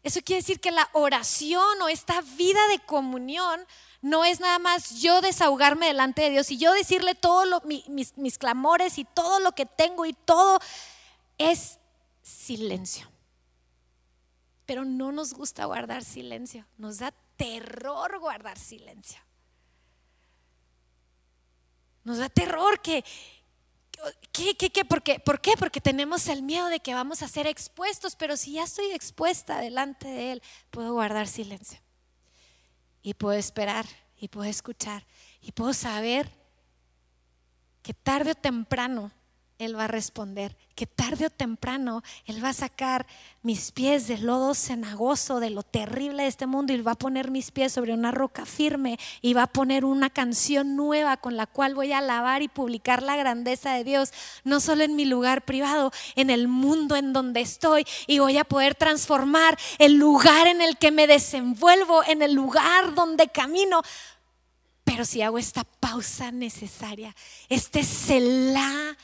[0.03, 3.63] Eso quiere decir que la oración o esta vida de comunión
[4.01, 8.37] no es nada más yo desahogarme delante de Dios y yo decirle todos mis, mis
[8.39, 10.59] clamores y todo lo que tengo y todo
[11.37, 11.77] es
[12.23, 13.07] silencio.
[14.65, 19.21] Pero no nos gusta guardar silencio, nos da terror guardar silencio.
[22.03, 23.03] Nos da terror que,
[24.31, 24.85] ¿Qué, qué, qué?
[24.85, 25.19] ¿Por qué?
[25.19, 25.53] ¿Por qué?
[25.57, 29.59] Porque tenemos el miedo de que vamos a ser expuestos, pero si ya estoy expuesta
[29.59, 31.79] delante de Él, puedo guardar silencio.
[33.03, 33.85] Y puedo esperar,
[34.17, 35.05] y puedo escuchar,
[35.41, 36.31] y puedo saber
[37.83, 39.11] que tarde o temprano
[39.62, 43.06] él va a responder que tarde o temprano Él va a sacar
[43.43, 47.30] mis pies del lodo cenagoso, de lo terrible de este mundo, y va a poner
[47.30, 51.45] mis pies sobre una roca firme y va a poner una canción nueva con la
[51.45, 54.12] cual voy a alabar y publicar la grandeza de Dios,
[54.43, 58.43] no solo en mi lugar privado, en el mundo en donde estoy, y voy a
[58.43, 63.84] poder transformar el lugar en el que me desenvuelvo, en el lugar donde camino.
[64.84, 67.15] Pero si hago esta pausa necesaria,
[67.50, 68.97] este Selah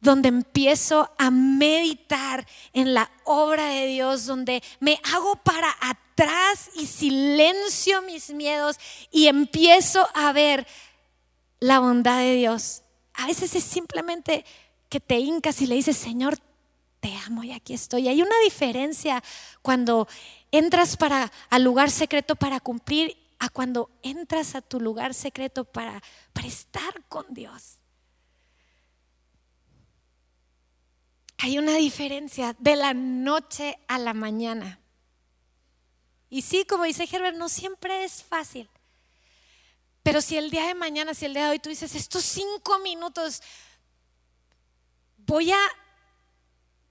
[0.00, 6.86] donde empiezo a meditar en la obra de Dios, donde me hago para atrás y
[6.86, 8.76] silencio mis miedos
[9.10, 10.66] y empiezo a ver
[11.60, 12.82] la bondad de Dios.
[13.14, 14.44] A veces es simplemente
[14.88, 16.38] que te hincas y le dices, Señor,
[17.00, 18.08] te amo y aquí estoy.
[18.08, 19.22] Hay una diferencia
[19.62, 20.08] cuando
[20.50, 26.02] entras para al lugar secreto para cumplir a cuando entras a tu lugar secreto para,
[26.32, 27.77] para estar con Dios.
[31.38, 34.80] Hay una diferencia de la noche a la mañana.
[36.28, 38.68] Y sí, como dice Herbert, no siempre es fácil.
[40.02, 42.78] Pero si el día de mañana, si el día de hoy tú dices, estos cinco
[42.80, 43.42] minutos
[45.18, 45.58] voy a,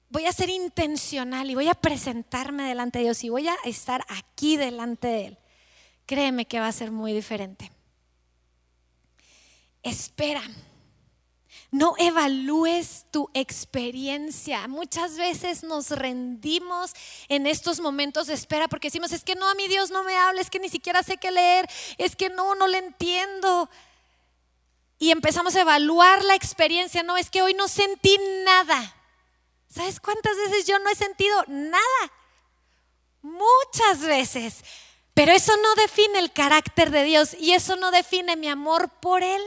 [0.09, 4.05] voy a ser intencional y voy a presentarme delante de Dios y voy a estar
[4.07, 5.37] aquí delante de Él,
[6.05, 7.71] créeme que va a ser muy diferente.
[9.83, 10.43] Espera
[11.71, 14.67] no evalúes tu experiencia.
[14.67, 16.93] Muchas veces nos rendimos
[17.27, 20.15] en estos momentos de espera porque decimos, es que no, a mi Dios no me
[20.15, 23.69] habla, es que ni siquiera sé qué leer, es que no, no le entiendo.
[24.99, 27.03] Y empezamos a evaluar la experiencia.
[27.03, 28.95] No, es que hoy no sentí nada.
[29.69, 32.11] ¿Sabes cuántas veces yo no he sentido nada?
[33.21, 34.63] Muchas veces.
[35.13, 39.21] Pero eso no define el carácter de Dios y eso no define mi amor por
[39.21, 39.41] Él.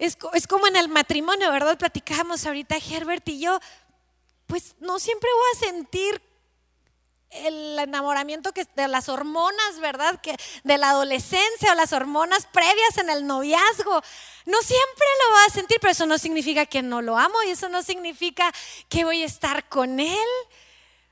[0.00, 1.76] Es, como en el matrimonio, ¿verdad?
[1.76, 3.60] Platicábamos ahorita Herbert y yo,
[4.46, 6.22] pues no siempre voy a sentir
[7.28, 10.18] el enamoramiento que, de las hormonas, ¿verdad?
[10.22, 10.34] Que
[10.64, 14.02] de la adolescencia o las hormonas previas en el noviazgo.
[14.46, 17.50] No siempre lo va a sentir, pero eso no significa que no lo amo y
[17.50, 18.50] eso no significa
[18.88, 20.28] que voy a estar con él.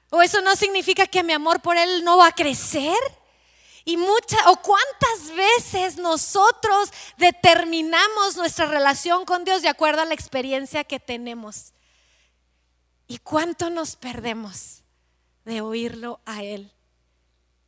[0.09, 2.97] O eso no significa que mi amor por él no va a crecer.
[3.89, 10.13] Y muchas o cuántas veces nosotros determinamos nuestra relación con Dios de acuerdo a la
[10.13, 11.73] experiencia que tenemos.
[13.07, 14.83] Y cuánto nos perdemos
[15.47, 16.71] de oírlo a Él.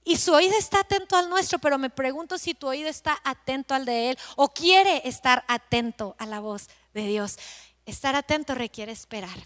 [0.05, 3.73] Y su oído está atento al nuestro, pero me pregunto si tu oído está atento
[3.73, 7.39] al de Él o quiere estar atento a la voz de Dios.
[7.87, 9.39] Estar atento requiere esperar,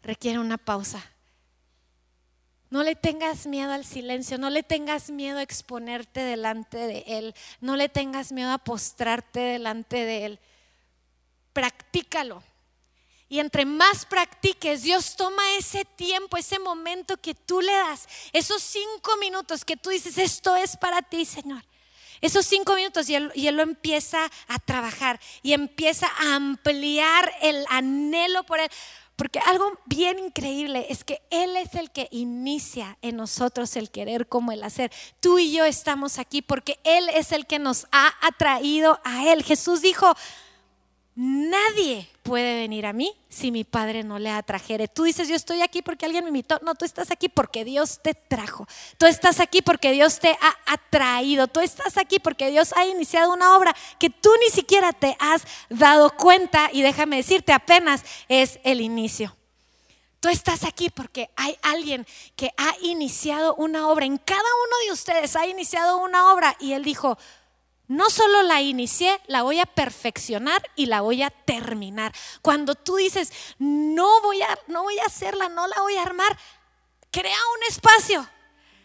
[0.00, 1.04] requiere una pausa.
[2.70, 7.34] No le tengas miedo al silencio, no le tengas miedo a exponerte delante de Él,
[7.60, 10.38] no le tengas miedo a postrarte delante de Él.
[11.52, 12.42] Practícalo.
[13.28, 18.62] Y entre más practiques, Dios toma ese tiempo, ese momento que tú le das, esos
[18.62, 21.64] cinco minutos que tú dices, esto es para ti, Señor.
[22.20, 28.44] Esos cinco minutos y él, lo empieza a trabajar y empieza a ampliar el anhelo
[28.44, 28.70] por Él.
[29.16, 34.28] Porque algo bien increíble es que Él es el que inicia en nosotros el querer
[34.28, 34.92] como el hacer.
[35.20, 39.42] Tú y yo estamos aquí porque Él es el que nos ha atraído a Él.
[39.42, 40.14] Jesús dijo,
[41.16, 44.88] Nadie puede venir a mí si mi padre no le atrajere.
[44.88, 46.58] Tú dices, yo estoy aquí porque alguien me invitó.
[46.62, 48.66] No, tú estás aquí porque Dios te trajo.
[48.98, 51.46] Tú estás aquí porque Dios te ha atraído.
[51.46, 55.44] Tú estás aquí porque Dios ha iniciado una obra que tú ni siquiera te has
[55.68, 59.36] dado cuenta y déjame decirte, apenas es el inicio.
[60.18, 62.04] Tú estás aquí porque hay alguien
[62.34, 64.06] que ha iniciado una obra.
[64.06, 67.16] En cada uno de ustedes ha iniciado una obra y él dijo,
[67.88, 72.12] no solo la inicié, la voy a perfeccionar y la voy a terminar.
[72.42, 76.36] Cuando tú dices, no voy a, no voy a hacerla, no la voy a armar,
[77.10, 78.28] crea un espacio.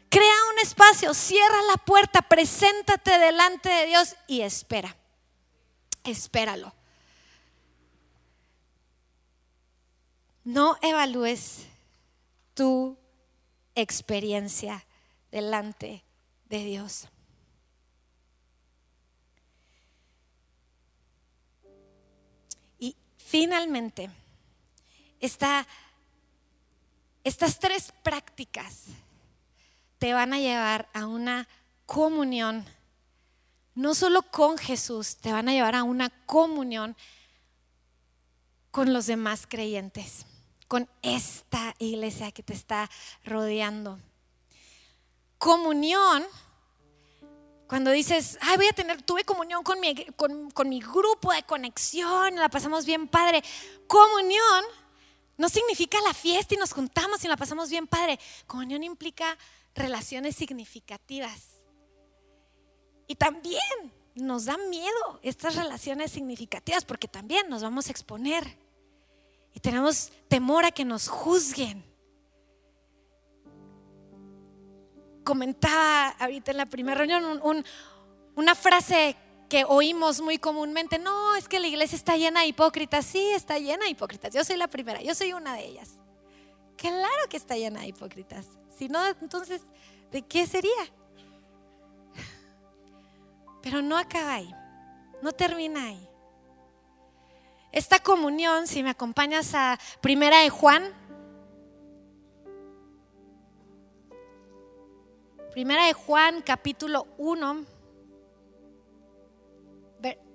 [0.10, 4.97] Crea un espacio, cierra la puerta, preséntate delante de Dios y espera.
[6.04, 6.74] Espéralo.
[10.43, 11.66] No evalúes
[12.54, 12.97] tu
[13.74, 14.86] experiencia
[15.32, 16.04] delante
[16.49, 17.08] de Dios.
[23.32, 24.12] Finalmente,
[25.22, 25.66] estas
[27.60, 28.88] tres prácticas
[30.00, 31.48] te van a llevar a una
[31.86, 32.66] comunión,
[33.74, 36.98] no solo con Jesús, te van a llevar a una comunión
[38.70, 40.26] con los demás creyentes,
[40.68, 42.90] con esta iglesia que te está
[43.24, 43.98] rodeando.
[45.38, 46.26] Comunión
[47.72, 52.36] cuando dices, ay, voy a tener, tuve comunión con mi, con, mi grupo de conexión,
[52.36, 53.42] la pasamos bien padre.
[53.88, 54.66] Comunión
[55.38, 58.20] no significa la fiesta y nos juntamos y la pasamos bien padre.
[58.46, 59.38] Comunión implica
[59.74, 61.62] relaciones significativas.
[63.08, 63.64] Y también
[64.16, 68.58] nos da miedo estas relaciones significativas porque también nos vamos a exponer.
[69.54, 71.90] Y tenemos temor a que nos juzguen.
[75.24, 77.64] Comentaba ahorita en la primera reunión
[78.36, 79.16] una frase
[79.50, 83.60] que oímos muy comúnmente, no, es que la iglesia está llena de hipócritas, sí, está
[83.60, 85.90] llena de hipócritas, yo soy la primera, yo soy una de ellas.
[86.78, 88.48] Claro que está llena de hipócritas,
[88.78, 89.62] si no, entonces,
[90.10, 90.72] ¿de qué sería?
[93.62, 94.56] Pero no acaba ahí,
[95.22, 96.08] no termina ahí.
[97.74, 100.94] Esta comunión, si me acompañas a Primera de Juan,
[105.52, 107.66] Primera de Juan, capítulo 1,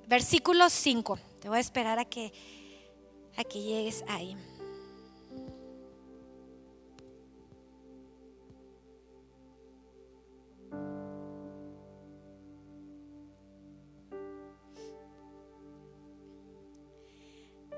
[0.07, 1.19] versículo 5.
[1.41, 2.35] Te voy a esperar a que,
[3.39, 4.37] a que llegues ahí.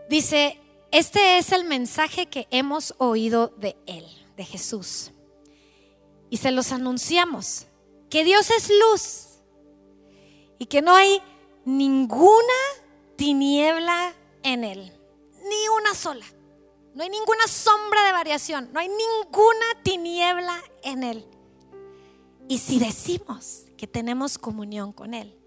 [0.09, 0.59] Dice,
[0.91, 4.05] este es el mensaje que hemos oído de Él,
[4.37, 5.13] de Jesús
[6.31, 7.67] y se los anunciamos,
[8.11, 9.29] que Dios es luz
[10.59, 11.23] y que no hay
[11.65, 12.55] ninguna
[13.17, 14.93] tiniebla en Él,
[15.43, 16.25] ni una sola.
[16.95, 21.27] No hay ninguna sombra de variación, no hay ninguna tiniebla en Él.
[22.49, 25.39] Y si decimos que tenemos comunión con Él,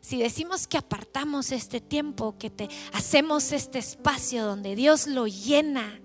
[0.00, 6.00] si decimos que apartamos este tiempo, que te hacemos este espacio donde Dios lo llena,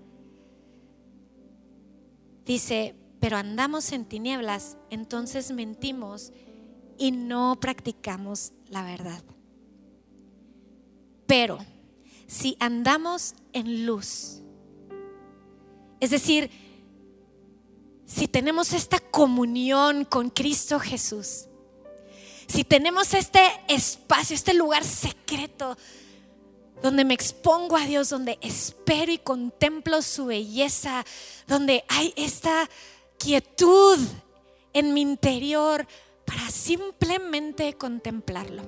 [2.44, 6.32] dice, pero andamos en tinieblas, entonces mentimos
[6.98, 9.22] y no practicamos la verdad.
[11.28, 11.60] Pero
[12.26, 14.40] si andamos en luz,
[16.00, 16.50] es decir,
[18.04, 21.46] si tenemos esta comunión con Cristo Jesús,
[22.48, 25.76] si tenemos este espacio, este lugar secreto
[26.82, 31.04] donde me expongo a Dios, donde espero y contemplo su belleza,
[31.46, 32.68] donde hay esta
[33.22, 33.98] quietud
[34.72, 35.86] en mi interior
[36.24, 38.62] para simplemente contemplarlo.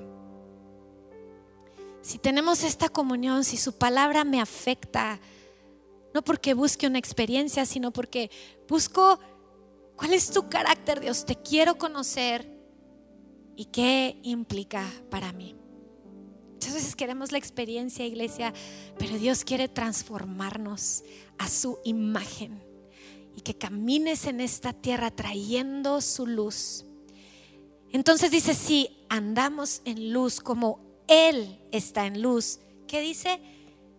[2.01, 5.19] Si tenemos esta comunión, si su palabra me afecta,
[6.13, 8.29] no porque busque una experiencia, sino porque
[8.67, 9.19] busco
[9.95, 12.47] cuál es tu carácter, Dios, te quiero conocer
[13.55, 15.55] y qué implica para mí.
[16.53, 18.53] Muchas veces queremos la experiencia, iglesia,
[18.97, 21.03] pero Dios quiere transformarnos
[21.37, 22.64] a su imagen
[23.35, 26.85] y que camines en esta tierra trayendo su luz.
[27.91, 33.39] Entonces dice, si andamos en luz como Él está en luz, ¿qué dice?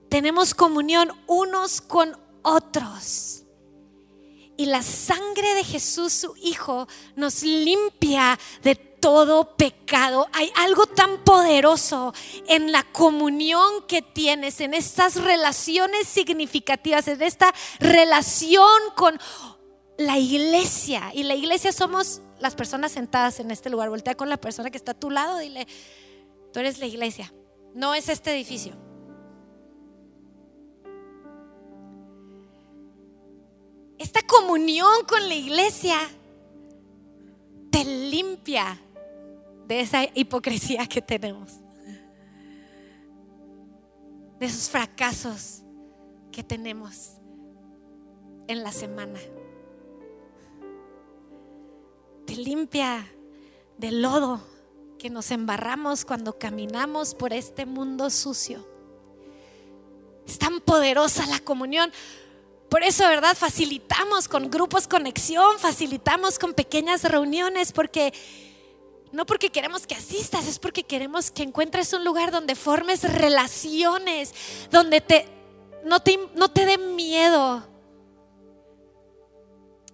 [0.09, 3.43] Tenemos comunión unos con otros.
[4.57, 8.74] Y la sangre de Jesús, su Hijo, nos limpia de
[9.07, 10.26] todo pecado.
[10.32, 12.12] Hay algo tan poderoso
[12.48, 19.16] en la comunión que tienes, en estas relaciones significativas, en esta relación con
[19.96, 21.12] la iglesia.
[21.14, 23.90] Y la iglesia somos las personas sentadas en este lugar.
[23.90, 25.68] Voltea con la persona que está a tu lado, dile,
[26.52, 27.32] tú eres la iglesia,
[27.74, 28.72] no es este edificio.
[33.98, 35.96] Esta comunión con la iglesia
[37.70, 38.82] te limpia
[39.66, 41.54] de esa hipocresía que tenemos,
[44.38, 45.62] de esos fracasos
[46.30, 47.12] que tenemos
[48.46, 49.18] en la semana.
[52.26, 53.06] Te limpia
[53.78, 54.40] del lodo
[54.98, 58.66] que nos embarramos cuando caminamos por este mundo sucio.
[60.26, 61.92] Es tan poderosa la comunión.
[62.68, 63.36] Por eso, ¿verdad?
[63.36, 68.12] Facilitamos con grupos conexión, facilitamos con pequeñas reuniones, porque
[69.16, 74.34] no porque queremos que asistas, es porque queremos que encuentres un lugar donde formes relaciones,
[74.70, 75.26] donde te,
[75.86, 77.66] no, te, no te dé miedo,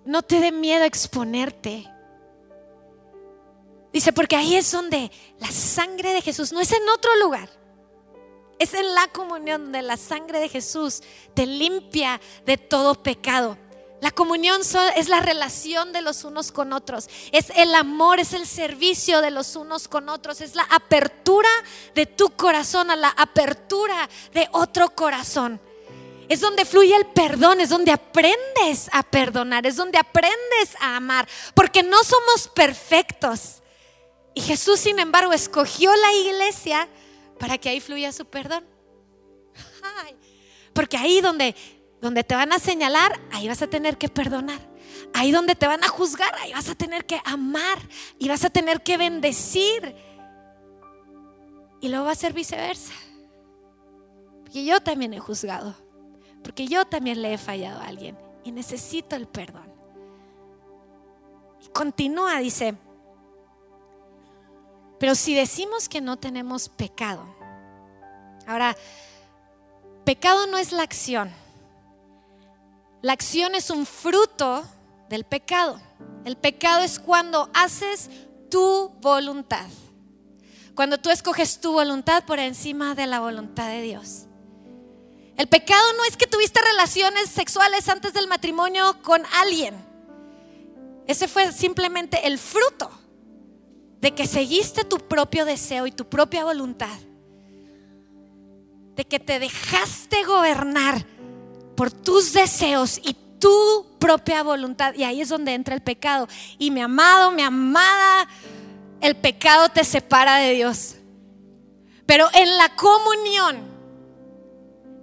[0.04, 1.88] no te dé miedo exponerte.
[3.92, 7.48] Dice, porque ahí es donde la sangre de Jesús, no es en otro lugar,
[8.58, 11.00] es en la comunión donde la sangre de Jesús
[11.32, 13.56] te limpia de todo pecado.
[14.02, 14.62] La comunión
[14.96, 19.30] es la relación de los unos con otros, es el amor, es el servicio de
[19.30, 21.48] los unos con otros, es la apertura
[21.94, 25.60] de tu corazón a la apertura de otro corazón.
[26.28, 31.28] Es donde fluye el perdón, es donde aprendes a perdonar, es donde aprendes a amar,
[31.54, 33.62] porque no somos perfectos.
[34.34, 36.88] Y Jesús, sin embargo, escogió la iglesia
[37.38, 38.66] para que ahí fluya su perdón.
[40.72, 41.54] porque ahí donde
[42.02, 44.58] donde te van a señalar, ahí vas a tener que perdonar.
[45.14, 47.78] Ahí donde te van a juzgar, ahí vas a tener que amar
[48.18, 49.94] y vas a tener que bendecir.
[51.80, 52.92] Y luego va a ser viceversa.
[54.40, 55.76] Porque yo también he juzgado.
[56.42, 58.18] Porque yo también le he fallado a alguien.
[58.42, 59.72] Y necesito el perdón.
[61.64, 62.74] Y continúa, dice.
[64.98, 67.24] Pero si decimos que no tenemos pecado.
[68.44, 68.76] Ahora,
[70.04, 71.30] pecado no es la acción.
[73.02, 74.64] La acción es un fruto
[75.08, 75.80] del pecado.
[76.24, 78.08] El pecado es cuando haces
[78.48, 79.66] tu voluntad.
[80.76, 84.26] Cuando tú escoges tu voluntad por encima de la voluntad de Dios.
[85.36, 89.74] El pecado no es que tuviste relaciones sexuales antes del matrimonio con alguien.
[91.08, 92.90] Ese fue simplemente el fruto
[94.00, 96.96] de que seguiste tu propio deseo y tu propia voluntad.
[98.94, 101.04] De que te dejaste gobernar
[101.74, 104.94] por tus deseos y tu propia voluntad.
[104.94, 106.28] Y ahí es donde entra el pecado.
[106.58, 108.28] Y mi amado, mi amada,
[109.00, 110.96] el pecado te separa de Dios.
[112.06, 113.72] Pero en la comunión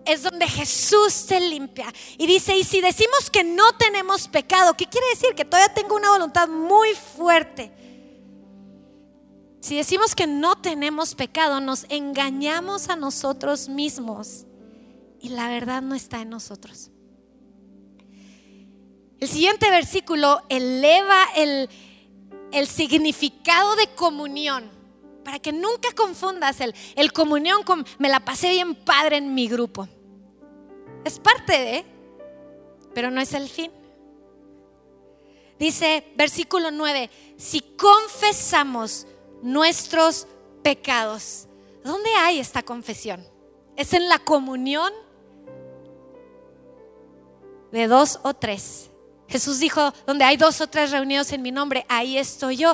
[0.06, 1.94] es donde Jesús te limpia.
[2.18, 5.36] Y dice, y si decimos que no tenemos pecado, ¿qué quiere decir?
[5.36, 7.72] Que todavía tengo una voluntad muy fuerte.
[9.60, 14.46] Si decimos que no tenemos pecado, nos engañamos a nosotros mismos
[15.22, 16.92] y la verdad no está en nosotros.
[19.20, 21.70] El siguiente versículo eleva el,
[22.68, 24.70] significado de comunión
[25.24, 29.48] para que nunca confundas el, el comunión con me la pasé bien padre en mi
[29.48, 29.88] grupo.
[31.04, 31.86] Es parte de,
[32.94, 33.72] pero no es el fin.
[35.60, 39.06] Dice versículo 9, si confesamos
[39.42, 40.26] nuestros
[40.64, 41.48] pecados,
[41.84, 43.28] ¿dónde hay esta confesión?
[43.76, 44.92] ¿Es en la comunión
[47.72, 48.90] de dos o tres.
[49.30, 52.74] Jesús dijo, donde hay dos o tres reunidos en mi nombre, ahí estoy yo.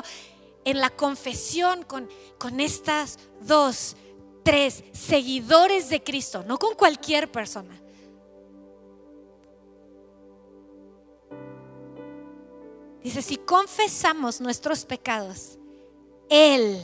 [0.64, 2.08] En la confesión con,
[2.60, 3.94] estas dos,
[4.42, 7.78] tres seguidores de Cristo, no con cualquier persona.
[13.02, 15.58] Dice, si confesamos nuestros pecados,
[16.28, 16.82] Él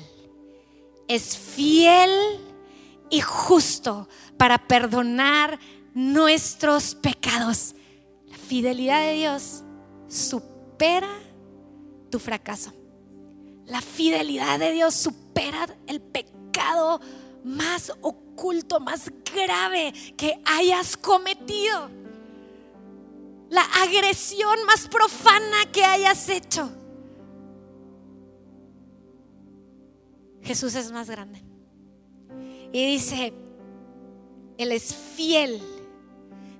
[1.09, 2.11] es fiel
[3.11, 4.07] y justo
[4.37, 5.59] para perdonar
[5.95, 7.75] nuestros pecados.
[8.53, 9.65] Fidelidad de Dios
[10.09, 11.09] supera
[12.11, 12.71] tu fracaso.
[13.65, 17.01] La fidelidad de Dios supera el pecado
[17.45, 21.89] más oculto, más grave que hayas cometido.
[23.49, 26.71] La agresión más profana que hayas hecho.
[30.43, 31.43] Jesús es más grande.
[32.71, 33.33] Y dice,
[34.59, 35.59] Él es fiel.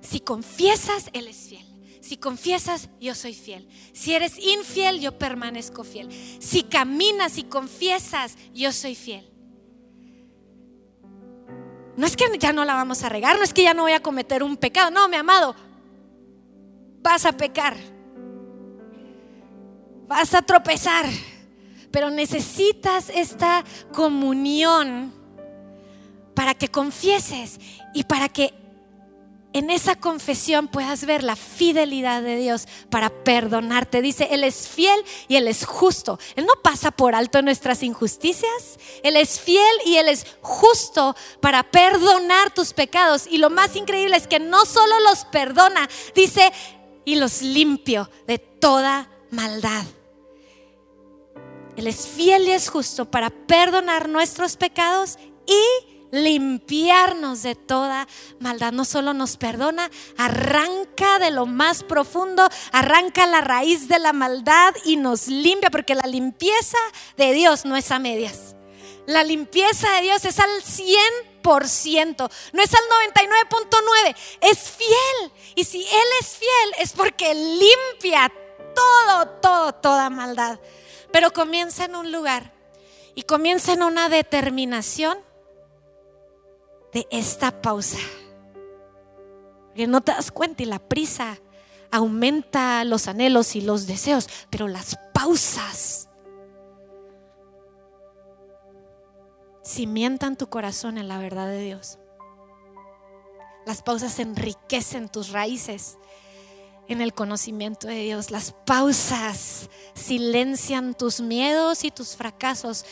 [0.01, 1.62] Si confiesas, Él es fiel.
[2.03, 3.65] Si confiesas, yo soy fiel.
[3.93, 6.09] Si eres infiel, yo permanezco fiel.
[6.41, 9.25] Si caminas y confiesas, yo soy fiel.
[11.95, 13.93] No es que ya no la vamos a regar, no es que ya no voy
[13.93, 14.91] a cometer un pecado.
[14.91, 15.55] No, mi amado,
[17.01, 17.77] vas a pecar.
[20.05, 21.05] Vas a tropezar.
[21.89, 25.13] Pero necesitas esta comunión
[26.35, 27.61] para que confieses
[27.93, 28.53] y para que
[29.53, 34.01] en esa confesión puedas ver la fidelidad de Dios para perdonarte.
[34.01, 36.19] Dice, Él es fiel y Él es justo.
[36.35, 38.79] Él no pasa por alto nuestras injusticias.
[39.03, 43.27] Él es fiel y Él es justo para perdonar tus pecados.
[43.29, 46.51] Y lo más increíble es que no solo los perdona, dice,
[47.05, 49.83] y los limpio de toda maldad.
[51.75, 58.07] Él es fiel y es justo para perdonar nuestros pecados y limpiarnos de toda
[58.39, 58.71] maldad.
[58.71, 64.75] No solo nos perdona, arranca de lo más profundo, arranca la raíz de la maldad
[64.85, 66.77] y nos limpia, porque la limpieza
[67.17, 68.55] de Dios no es a medias.
[69.07, 75.31] La limpieza de Dios es al 100%, no es al 99.9, es fiel.
[75.55, 78.31] Y si Él es fiel es porque limpia
[78.75, 80.59] todo, todo, toda maldad.
[81.11, 82.53] Pero comienza en un lugar
[83.15, 85.17] y comienza en una determinación
[86.93, 87.99] de esta pausa.
[89.75, 91.39] Que no te das cuenta y la prisa
[91.91, 96.09] aumenta los anhelos y los deseos, pero las pausas
[99.63, 101.99] cimientan tu corazón en la verdad de Dios.
[103.65, 105.97] Las pausas enriquecen tus raíces
[106.87, 108.29] en el conocimiento de Dios.
[108.29, 112.85] Las pausas silencian tus miedos y tus fracasos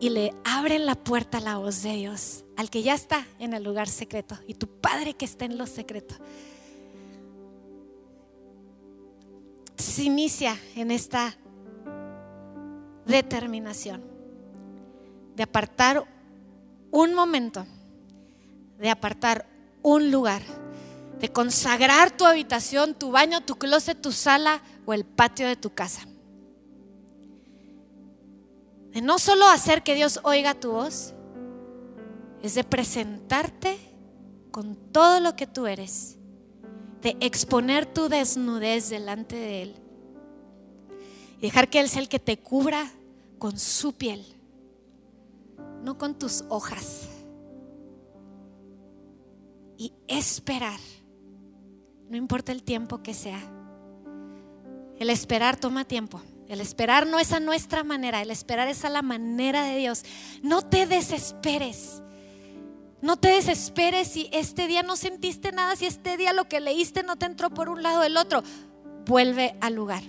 [0.00, 3.52] y le abren la puerta a la voz de Dios, al que ya está en
[3.52, 6.14] el lugar secreto y tu Padre que está en lo secreto.
[9.76, 11.36] Se inicia en esta
[13.04, 14.02] determinación
[15.34, 16.04] de apartar
[16.90, 17.66] un momento,
[18.78, 19.46] de apartar
[19.82, 20.42] un lugar,
[21.20, 25.74] de consagrar tu habitación, tu baño, tu closet, tu sala o el patio de tu
[25.74, 26.06] casa
[28.96, 31.12] de no solo hacer que Dios oiga tu voz,
[32.46, 33.76] es de presentarte
[34.50, 36.16] con todo lo que tú eres,
[37.02, 39.74] de exponer tu desnudez delante de Él
[41.38, 42.90] y dejar que Él sea el que te cubra
[43.38, 44.24] con su piel,
[45.82, 47.08] no con tus hojas.
[49.78, 50.80] Y esperar,
[52.08, 53.40] no importa el tiempo que sea.
[54.98, 56.22] El esperar toma tiempo.
[56.48, 60.04] El esperar no es a nuestra manera, el esperar es a la manera de Dios.
[60.42, 62.02] No te desesperes.
[63.06, 67.04] No te desesperes si este día no sentiste nada, si este día lo que leíste
[67.04, 68.42] no te entró por un lado o del otro.
[69.04, 70.02] Vuelve al lugar.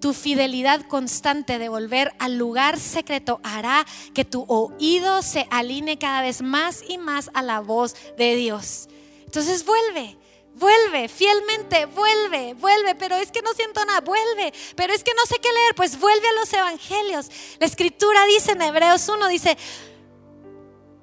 [0.00, 6.22] Tu fidelidad constante de volver al lugar secreto hará que tu oído se alinee cada
[6.22, 8.88] vez más y más a la voz de Dios.
[9.24, 10.16] Entonces vuelve,
[10.54, 15.24] Vuelve, fielmente, vuelve, vuelve, pero es que no siento nada, vuelve, pero es que no
[15.24, 17.30] sé qué leer, pues vuelve a los evangelios.
[17.58, 19.56] La escritura dice en Hebreos 1, dice,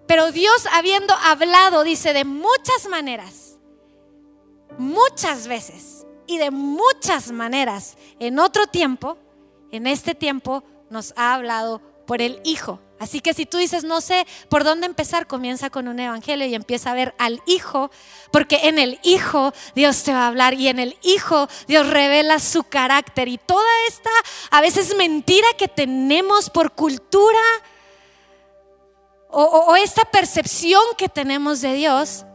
[0.09, 3.59] pero Dios habiendo hablado, dice, de muchas maneras,
[4.79, 9.19] muchas veces y de muchas maneras en otro tiempo,
[9.71, 12.79] en este tiempo nos ha hablado por el Hijo.
[12.97, 16.55] Así que si tú dices, no sé por dónde empezar, comienza con un evangelio y
[16.55, 17.91] empieza a ver al Hijo,
[18.31, 22.39] porque en el Hijo Dios te va a hablar y en el Hijo Dios revela
[22.39, 23.27] su carácter.
[23.27, 24.09] Y toda esta
[24.49, 27.39] a veces mentira que tenemos por cultura
[29.29, 32.25] o, esta percepción que tenemos de Dios,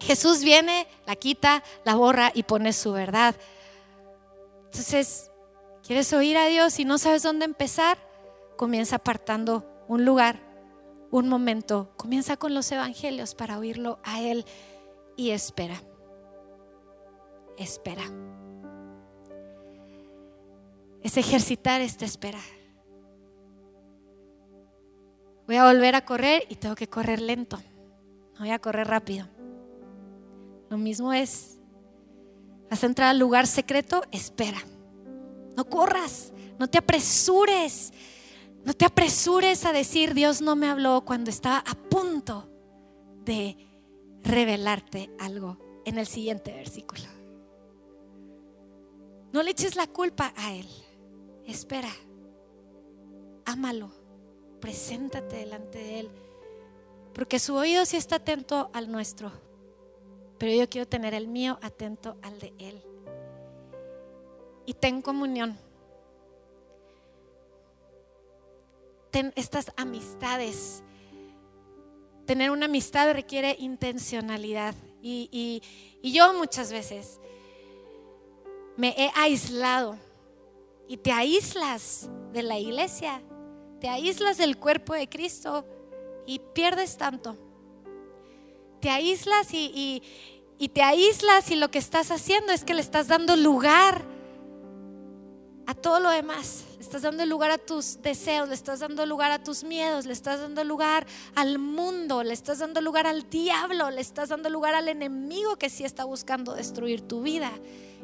[0.00, 3.34] Jesús viene, la quita, la borra y pone su verdad.
[4.66, 5.30] Entonces,
[5.82, 7.98] ¿quieres oír a Dios y no sabes dónde empezar?
[8.56, 10.40] Comienza apartando un lugar,
[11.10, 11.90] un momento.
[11.96, 14.44] Comienza con los evangelios para oírlo a Él
[15.16, 15.82] y espera.
[17.58, 18.04] Espera.
[21.02, 22.40] Es ejercitar esta espera.
[25.46, 27.58] Voy a volver a correr y tengo que correr lento.
[28.34, 29.26] No voy a correr rápido.
[30.68, 31.58] Lo mismo es,
[32.68, 34.58] vas a entrar al lugar secreto, espera.
[35.56, 37.92] No corras, no te apresures.
[38.64, 42.50] No te apresures a decir Dios no me habló cuando estaba a punto
[43.24, 43.56] de
[44.24, 47.04] revelarte algo en el siguiente versículo.
[49.32, 50.66] No le eches la culpa a Él.
[51.46, 51.90] Espera.
[53.44, 53.92] Ámalo.
[54.66, 56.10] Preséntate delante de Él.
[57.14, 59.30] Porque su oído sí está atento al nuestro.
[60.38, 62.82] Pero yo quiero tener el mío atento al de Él.
[64.66, 65.56] Y ten comunión.
[69.12, 70.82] Ten estas amistades.
[72.24, 74.74] Tener una amistad requiere intencionalidad.
[75.00, 75.62] Y,
[76.02, 77.20] y yo muchas veces
[78.76, 79.96] me he aislado.
[80.88, 83.22] Y te aíslas de la iglesia.
[83.80, 85.64] Te aíslas del cuerpo de Cristo
[86.26, 87.36] y pierdes tanto.
[88.80, 90.02] Te aíslas y,
[90.72, 94.02] te aíslas y lo que estás haciendo es que le estás dando lugar
[95.66, 96.64] a todo lo demás.
[96.76, 100.12] Le estás dando lugar a tus deseos, le estás dando lugar a tus miedos, le
[100.12, 104.74] estás dando lugar al mundo, le estás dando lugar al diablo, le estás dando lugar
[104.74, 107.50] al enemigo que sí está buscando destruir tu vida.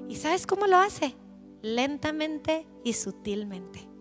[0.08, 1.14] ¿Y sabes cómo lo hace?
[1.62, 3.91] Lentamente y sutilmente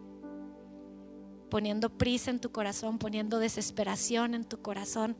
[1.51, 5.17] poniendo prisa en tu corazón, poniendo desesperación en tu corazón.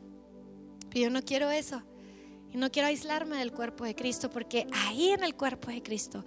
[0.88, 1.82] Pero yo no quiero eso.
[2.50, 6.24] Y no quiero aislarme del cuerpo de Cristo porque ahí en el cuerpo de Cristo,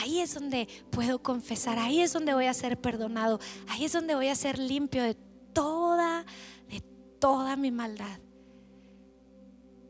[0.00, 4.14] ahí es donde puedo confesar, ahí es donde voy a ser perdonado, ahí es donde
[4.14, 5.16] voy a ser limpio de
[5.52, 6.24] toda,
[6.68, 6.80] de
[7.18, 8.18] toda mi maldad.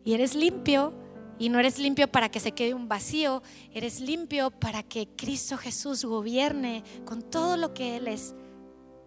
[0.05, 0.93] Y eres limpio
[1.39, 3.43] y no eres limpio para que se quede un vacío,
[3.73, 8.35] eres limpio para que Cristo Jesús gobierne con todo lo que Él es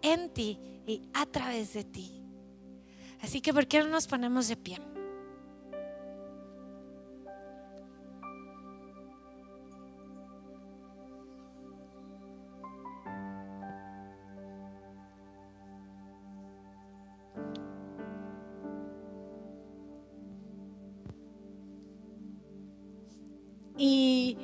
[0.02, 2.22] en ti y a través de ti.
[3.20, 4.78] Así que, ¿por qué no nos ponemos de pie?
[23.78, 24.38] Y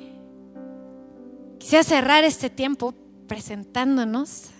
[1.57, 2.93] quisiera cerrar este tiempo
[3.27, 4.51] presentándonos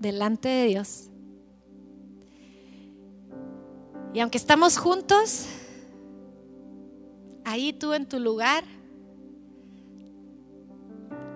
[0.00, 1.10] delante de Dios.
[4.12, 5.46] Y aunque estamos juntos,
[7.44, 8.64] ahí tú en tu lugar,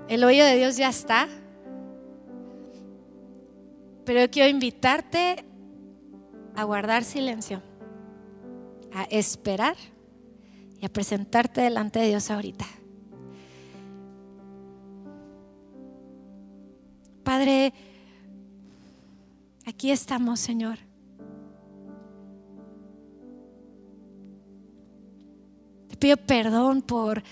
[0.08, 1.28] el oído de Dios ya está.
[4.04, 5.44] Pero yo quiero invitarte
[6.56, 7.62] a guardar silencio,
[8.92, 9.76] a esperar
[10.80, 12.66] y a presentarte delante de Dios ahorita.
[17.22, 17.72] Padre,
[19.66, 20.78] Aquí estamos, Señor.
[25.88, 27.22] Te pido perdón por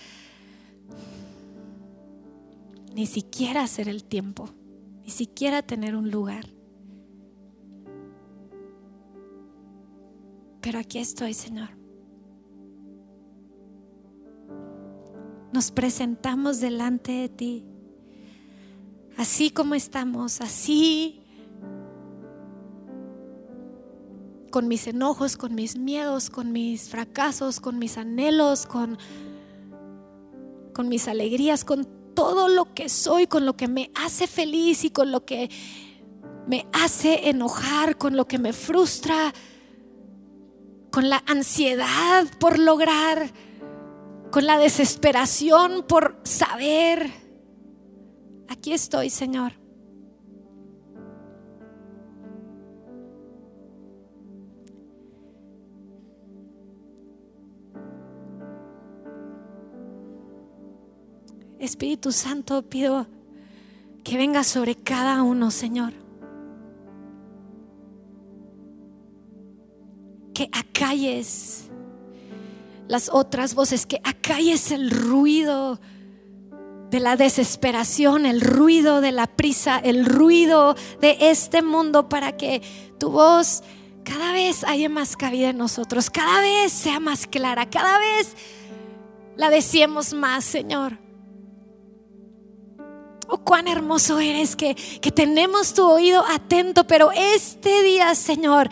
[2.95, 4.49] ni siquiera hacer el tiempo,
[5.03, 6.47] ni siquiera tener un lugar.
[10.62, 11.70] Pero aquí estoy, Señor.
[15.53, 17.64] Nos presentamos delante de ti,
[19.18, 21.22] así como estamos, así
[24.53, 28.98] con mis enojos, con mis miedos, con mis fracasos, con mis anhelos, con,
[30.72, 34.90] con mis alegrías, con todo lo que soy, con lo que me hace feliz y
[34.90, 35.50] con lo que
[36.46, 39.32] me hace enojar, con lo que me frustra,
[40.92, 43.32] con la ansiedad por lograr,
[44.30, 47.11] con la desesperación por saber.
[48.48, 49.61] Aquí estoy, Señor.
[61.62, 63.06] Espíritu Santo, pido
[64.02, 65.92] que venga sobre cada uno, Señor.
[70.34, 71.70] Que acalles
[72.88, 75.78] las otras voces, que acalles el ruido
[76.90, 82.60] de la desesperación, el ruido de la prisa, el ruido de este mundo para que
[82.98, 83.62] tu voz
[84.02, 88.34] cada vez haya más cabida en nosotros, cada vez sea más clara, cada vez
[89.36, 91.01] la deseemos más, Señor.
[93.35, 98.68] Oh, cuán hermoso eres que, que tenemos tu oído atento, pero este día, Señor,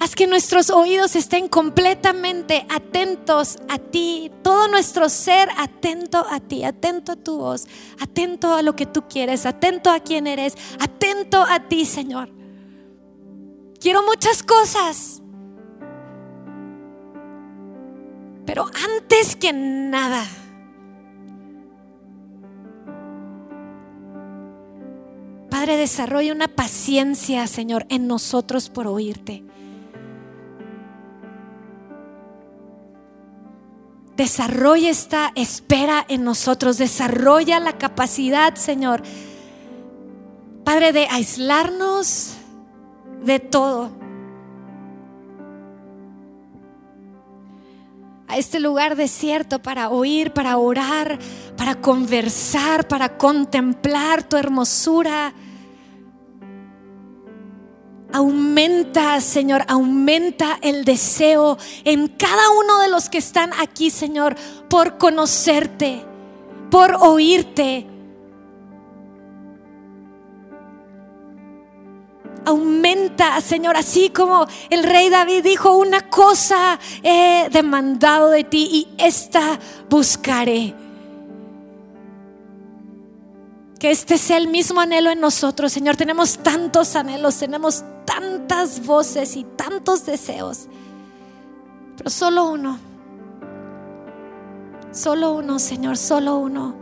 [0.00, 6.64] haz que nuestros oídos estén completamente atentos a ti, todo nuestro ser atento a ti,
[6.64, 7.68] atento a tu voz,
[8.00, 12.32] atento a lo que tú quieres, atento a quién eres, atento a ti, Señor.
[13.78, 15.22] Quiero muchas cosas,
[18.44, 20.26] pero antes que nada,
[25.76, 29.42] Desarrolla una paciencia, Señor, en nosotros por oírte.
[34.16, 39.02] Desarrolla esta espera en nosotros, desarrolla la capacidad, Señor,
[40.64, 42.34] Padre, de aislarnos
[43.24, 43.90] de todo.
[48.28, 51.18] A este lugar desierto para oír, para orar,
[51.56, 55.32] para conversar, para contemplar tu hermosura
[58.12, 64.34] Aumenta, Señor, aumenta el deseo en cada uno de los que están aquí, Señor,
[64.68, 66.04] por conocerte,
[66.70, 67.86] por oírte.
[72.44, 78.88] Aumenta, Señor, así como el rey David dijo, una cosa he demandado de ti y
[78.98, 80.74] esta buscaré
[83.80, 85.96] que este sea el mismo anhelo en nosotros, Señor.
[85.96, 90.68] Tenemos tantos anhelos, tenemos tantas voces y tantos deseos,
[91.96, 92.78] pero solo uno,
[94.92, 96.76] solo uno, Señor, solo uno.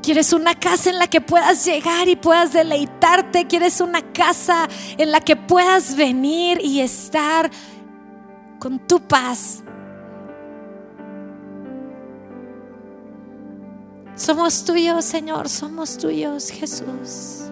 [0.00, 3.48] Quieres una casa en la que puedas llegar y puedas deleitarte.
[3.48, 7.50] Quieres una casa en la que puedas venir y estar
[8.60, 9.62] con tu paz,
[14.20, 17.50] Somos tuyos, Señor, somos tuyos, Jesús.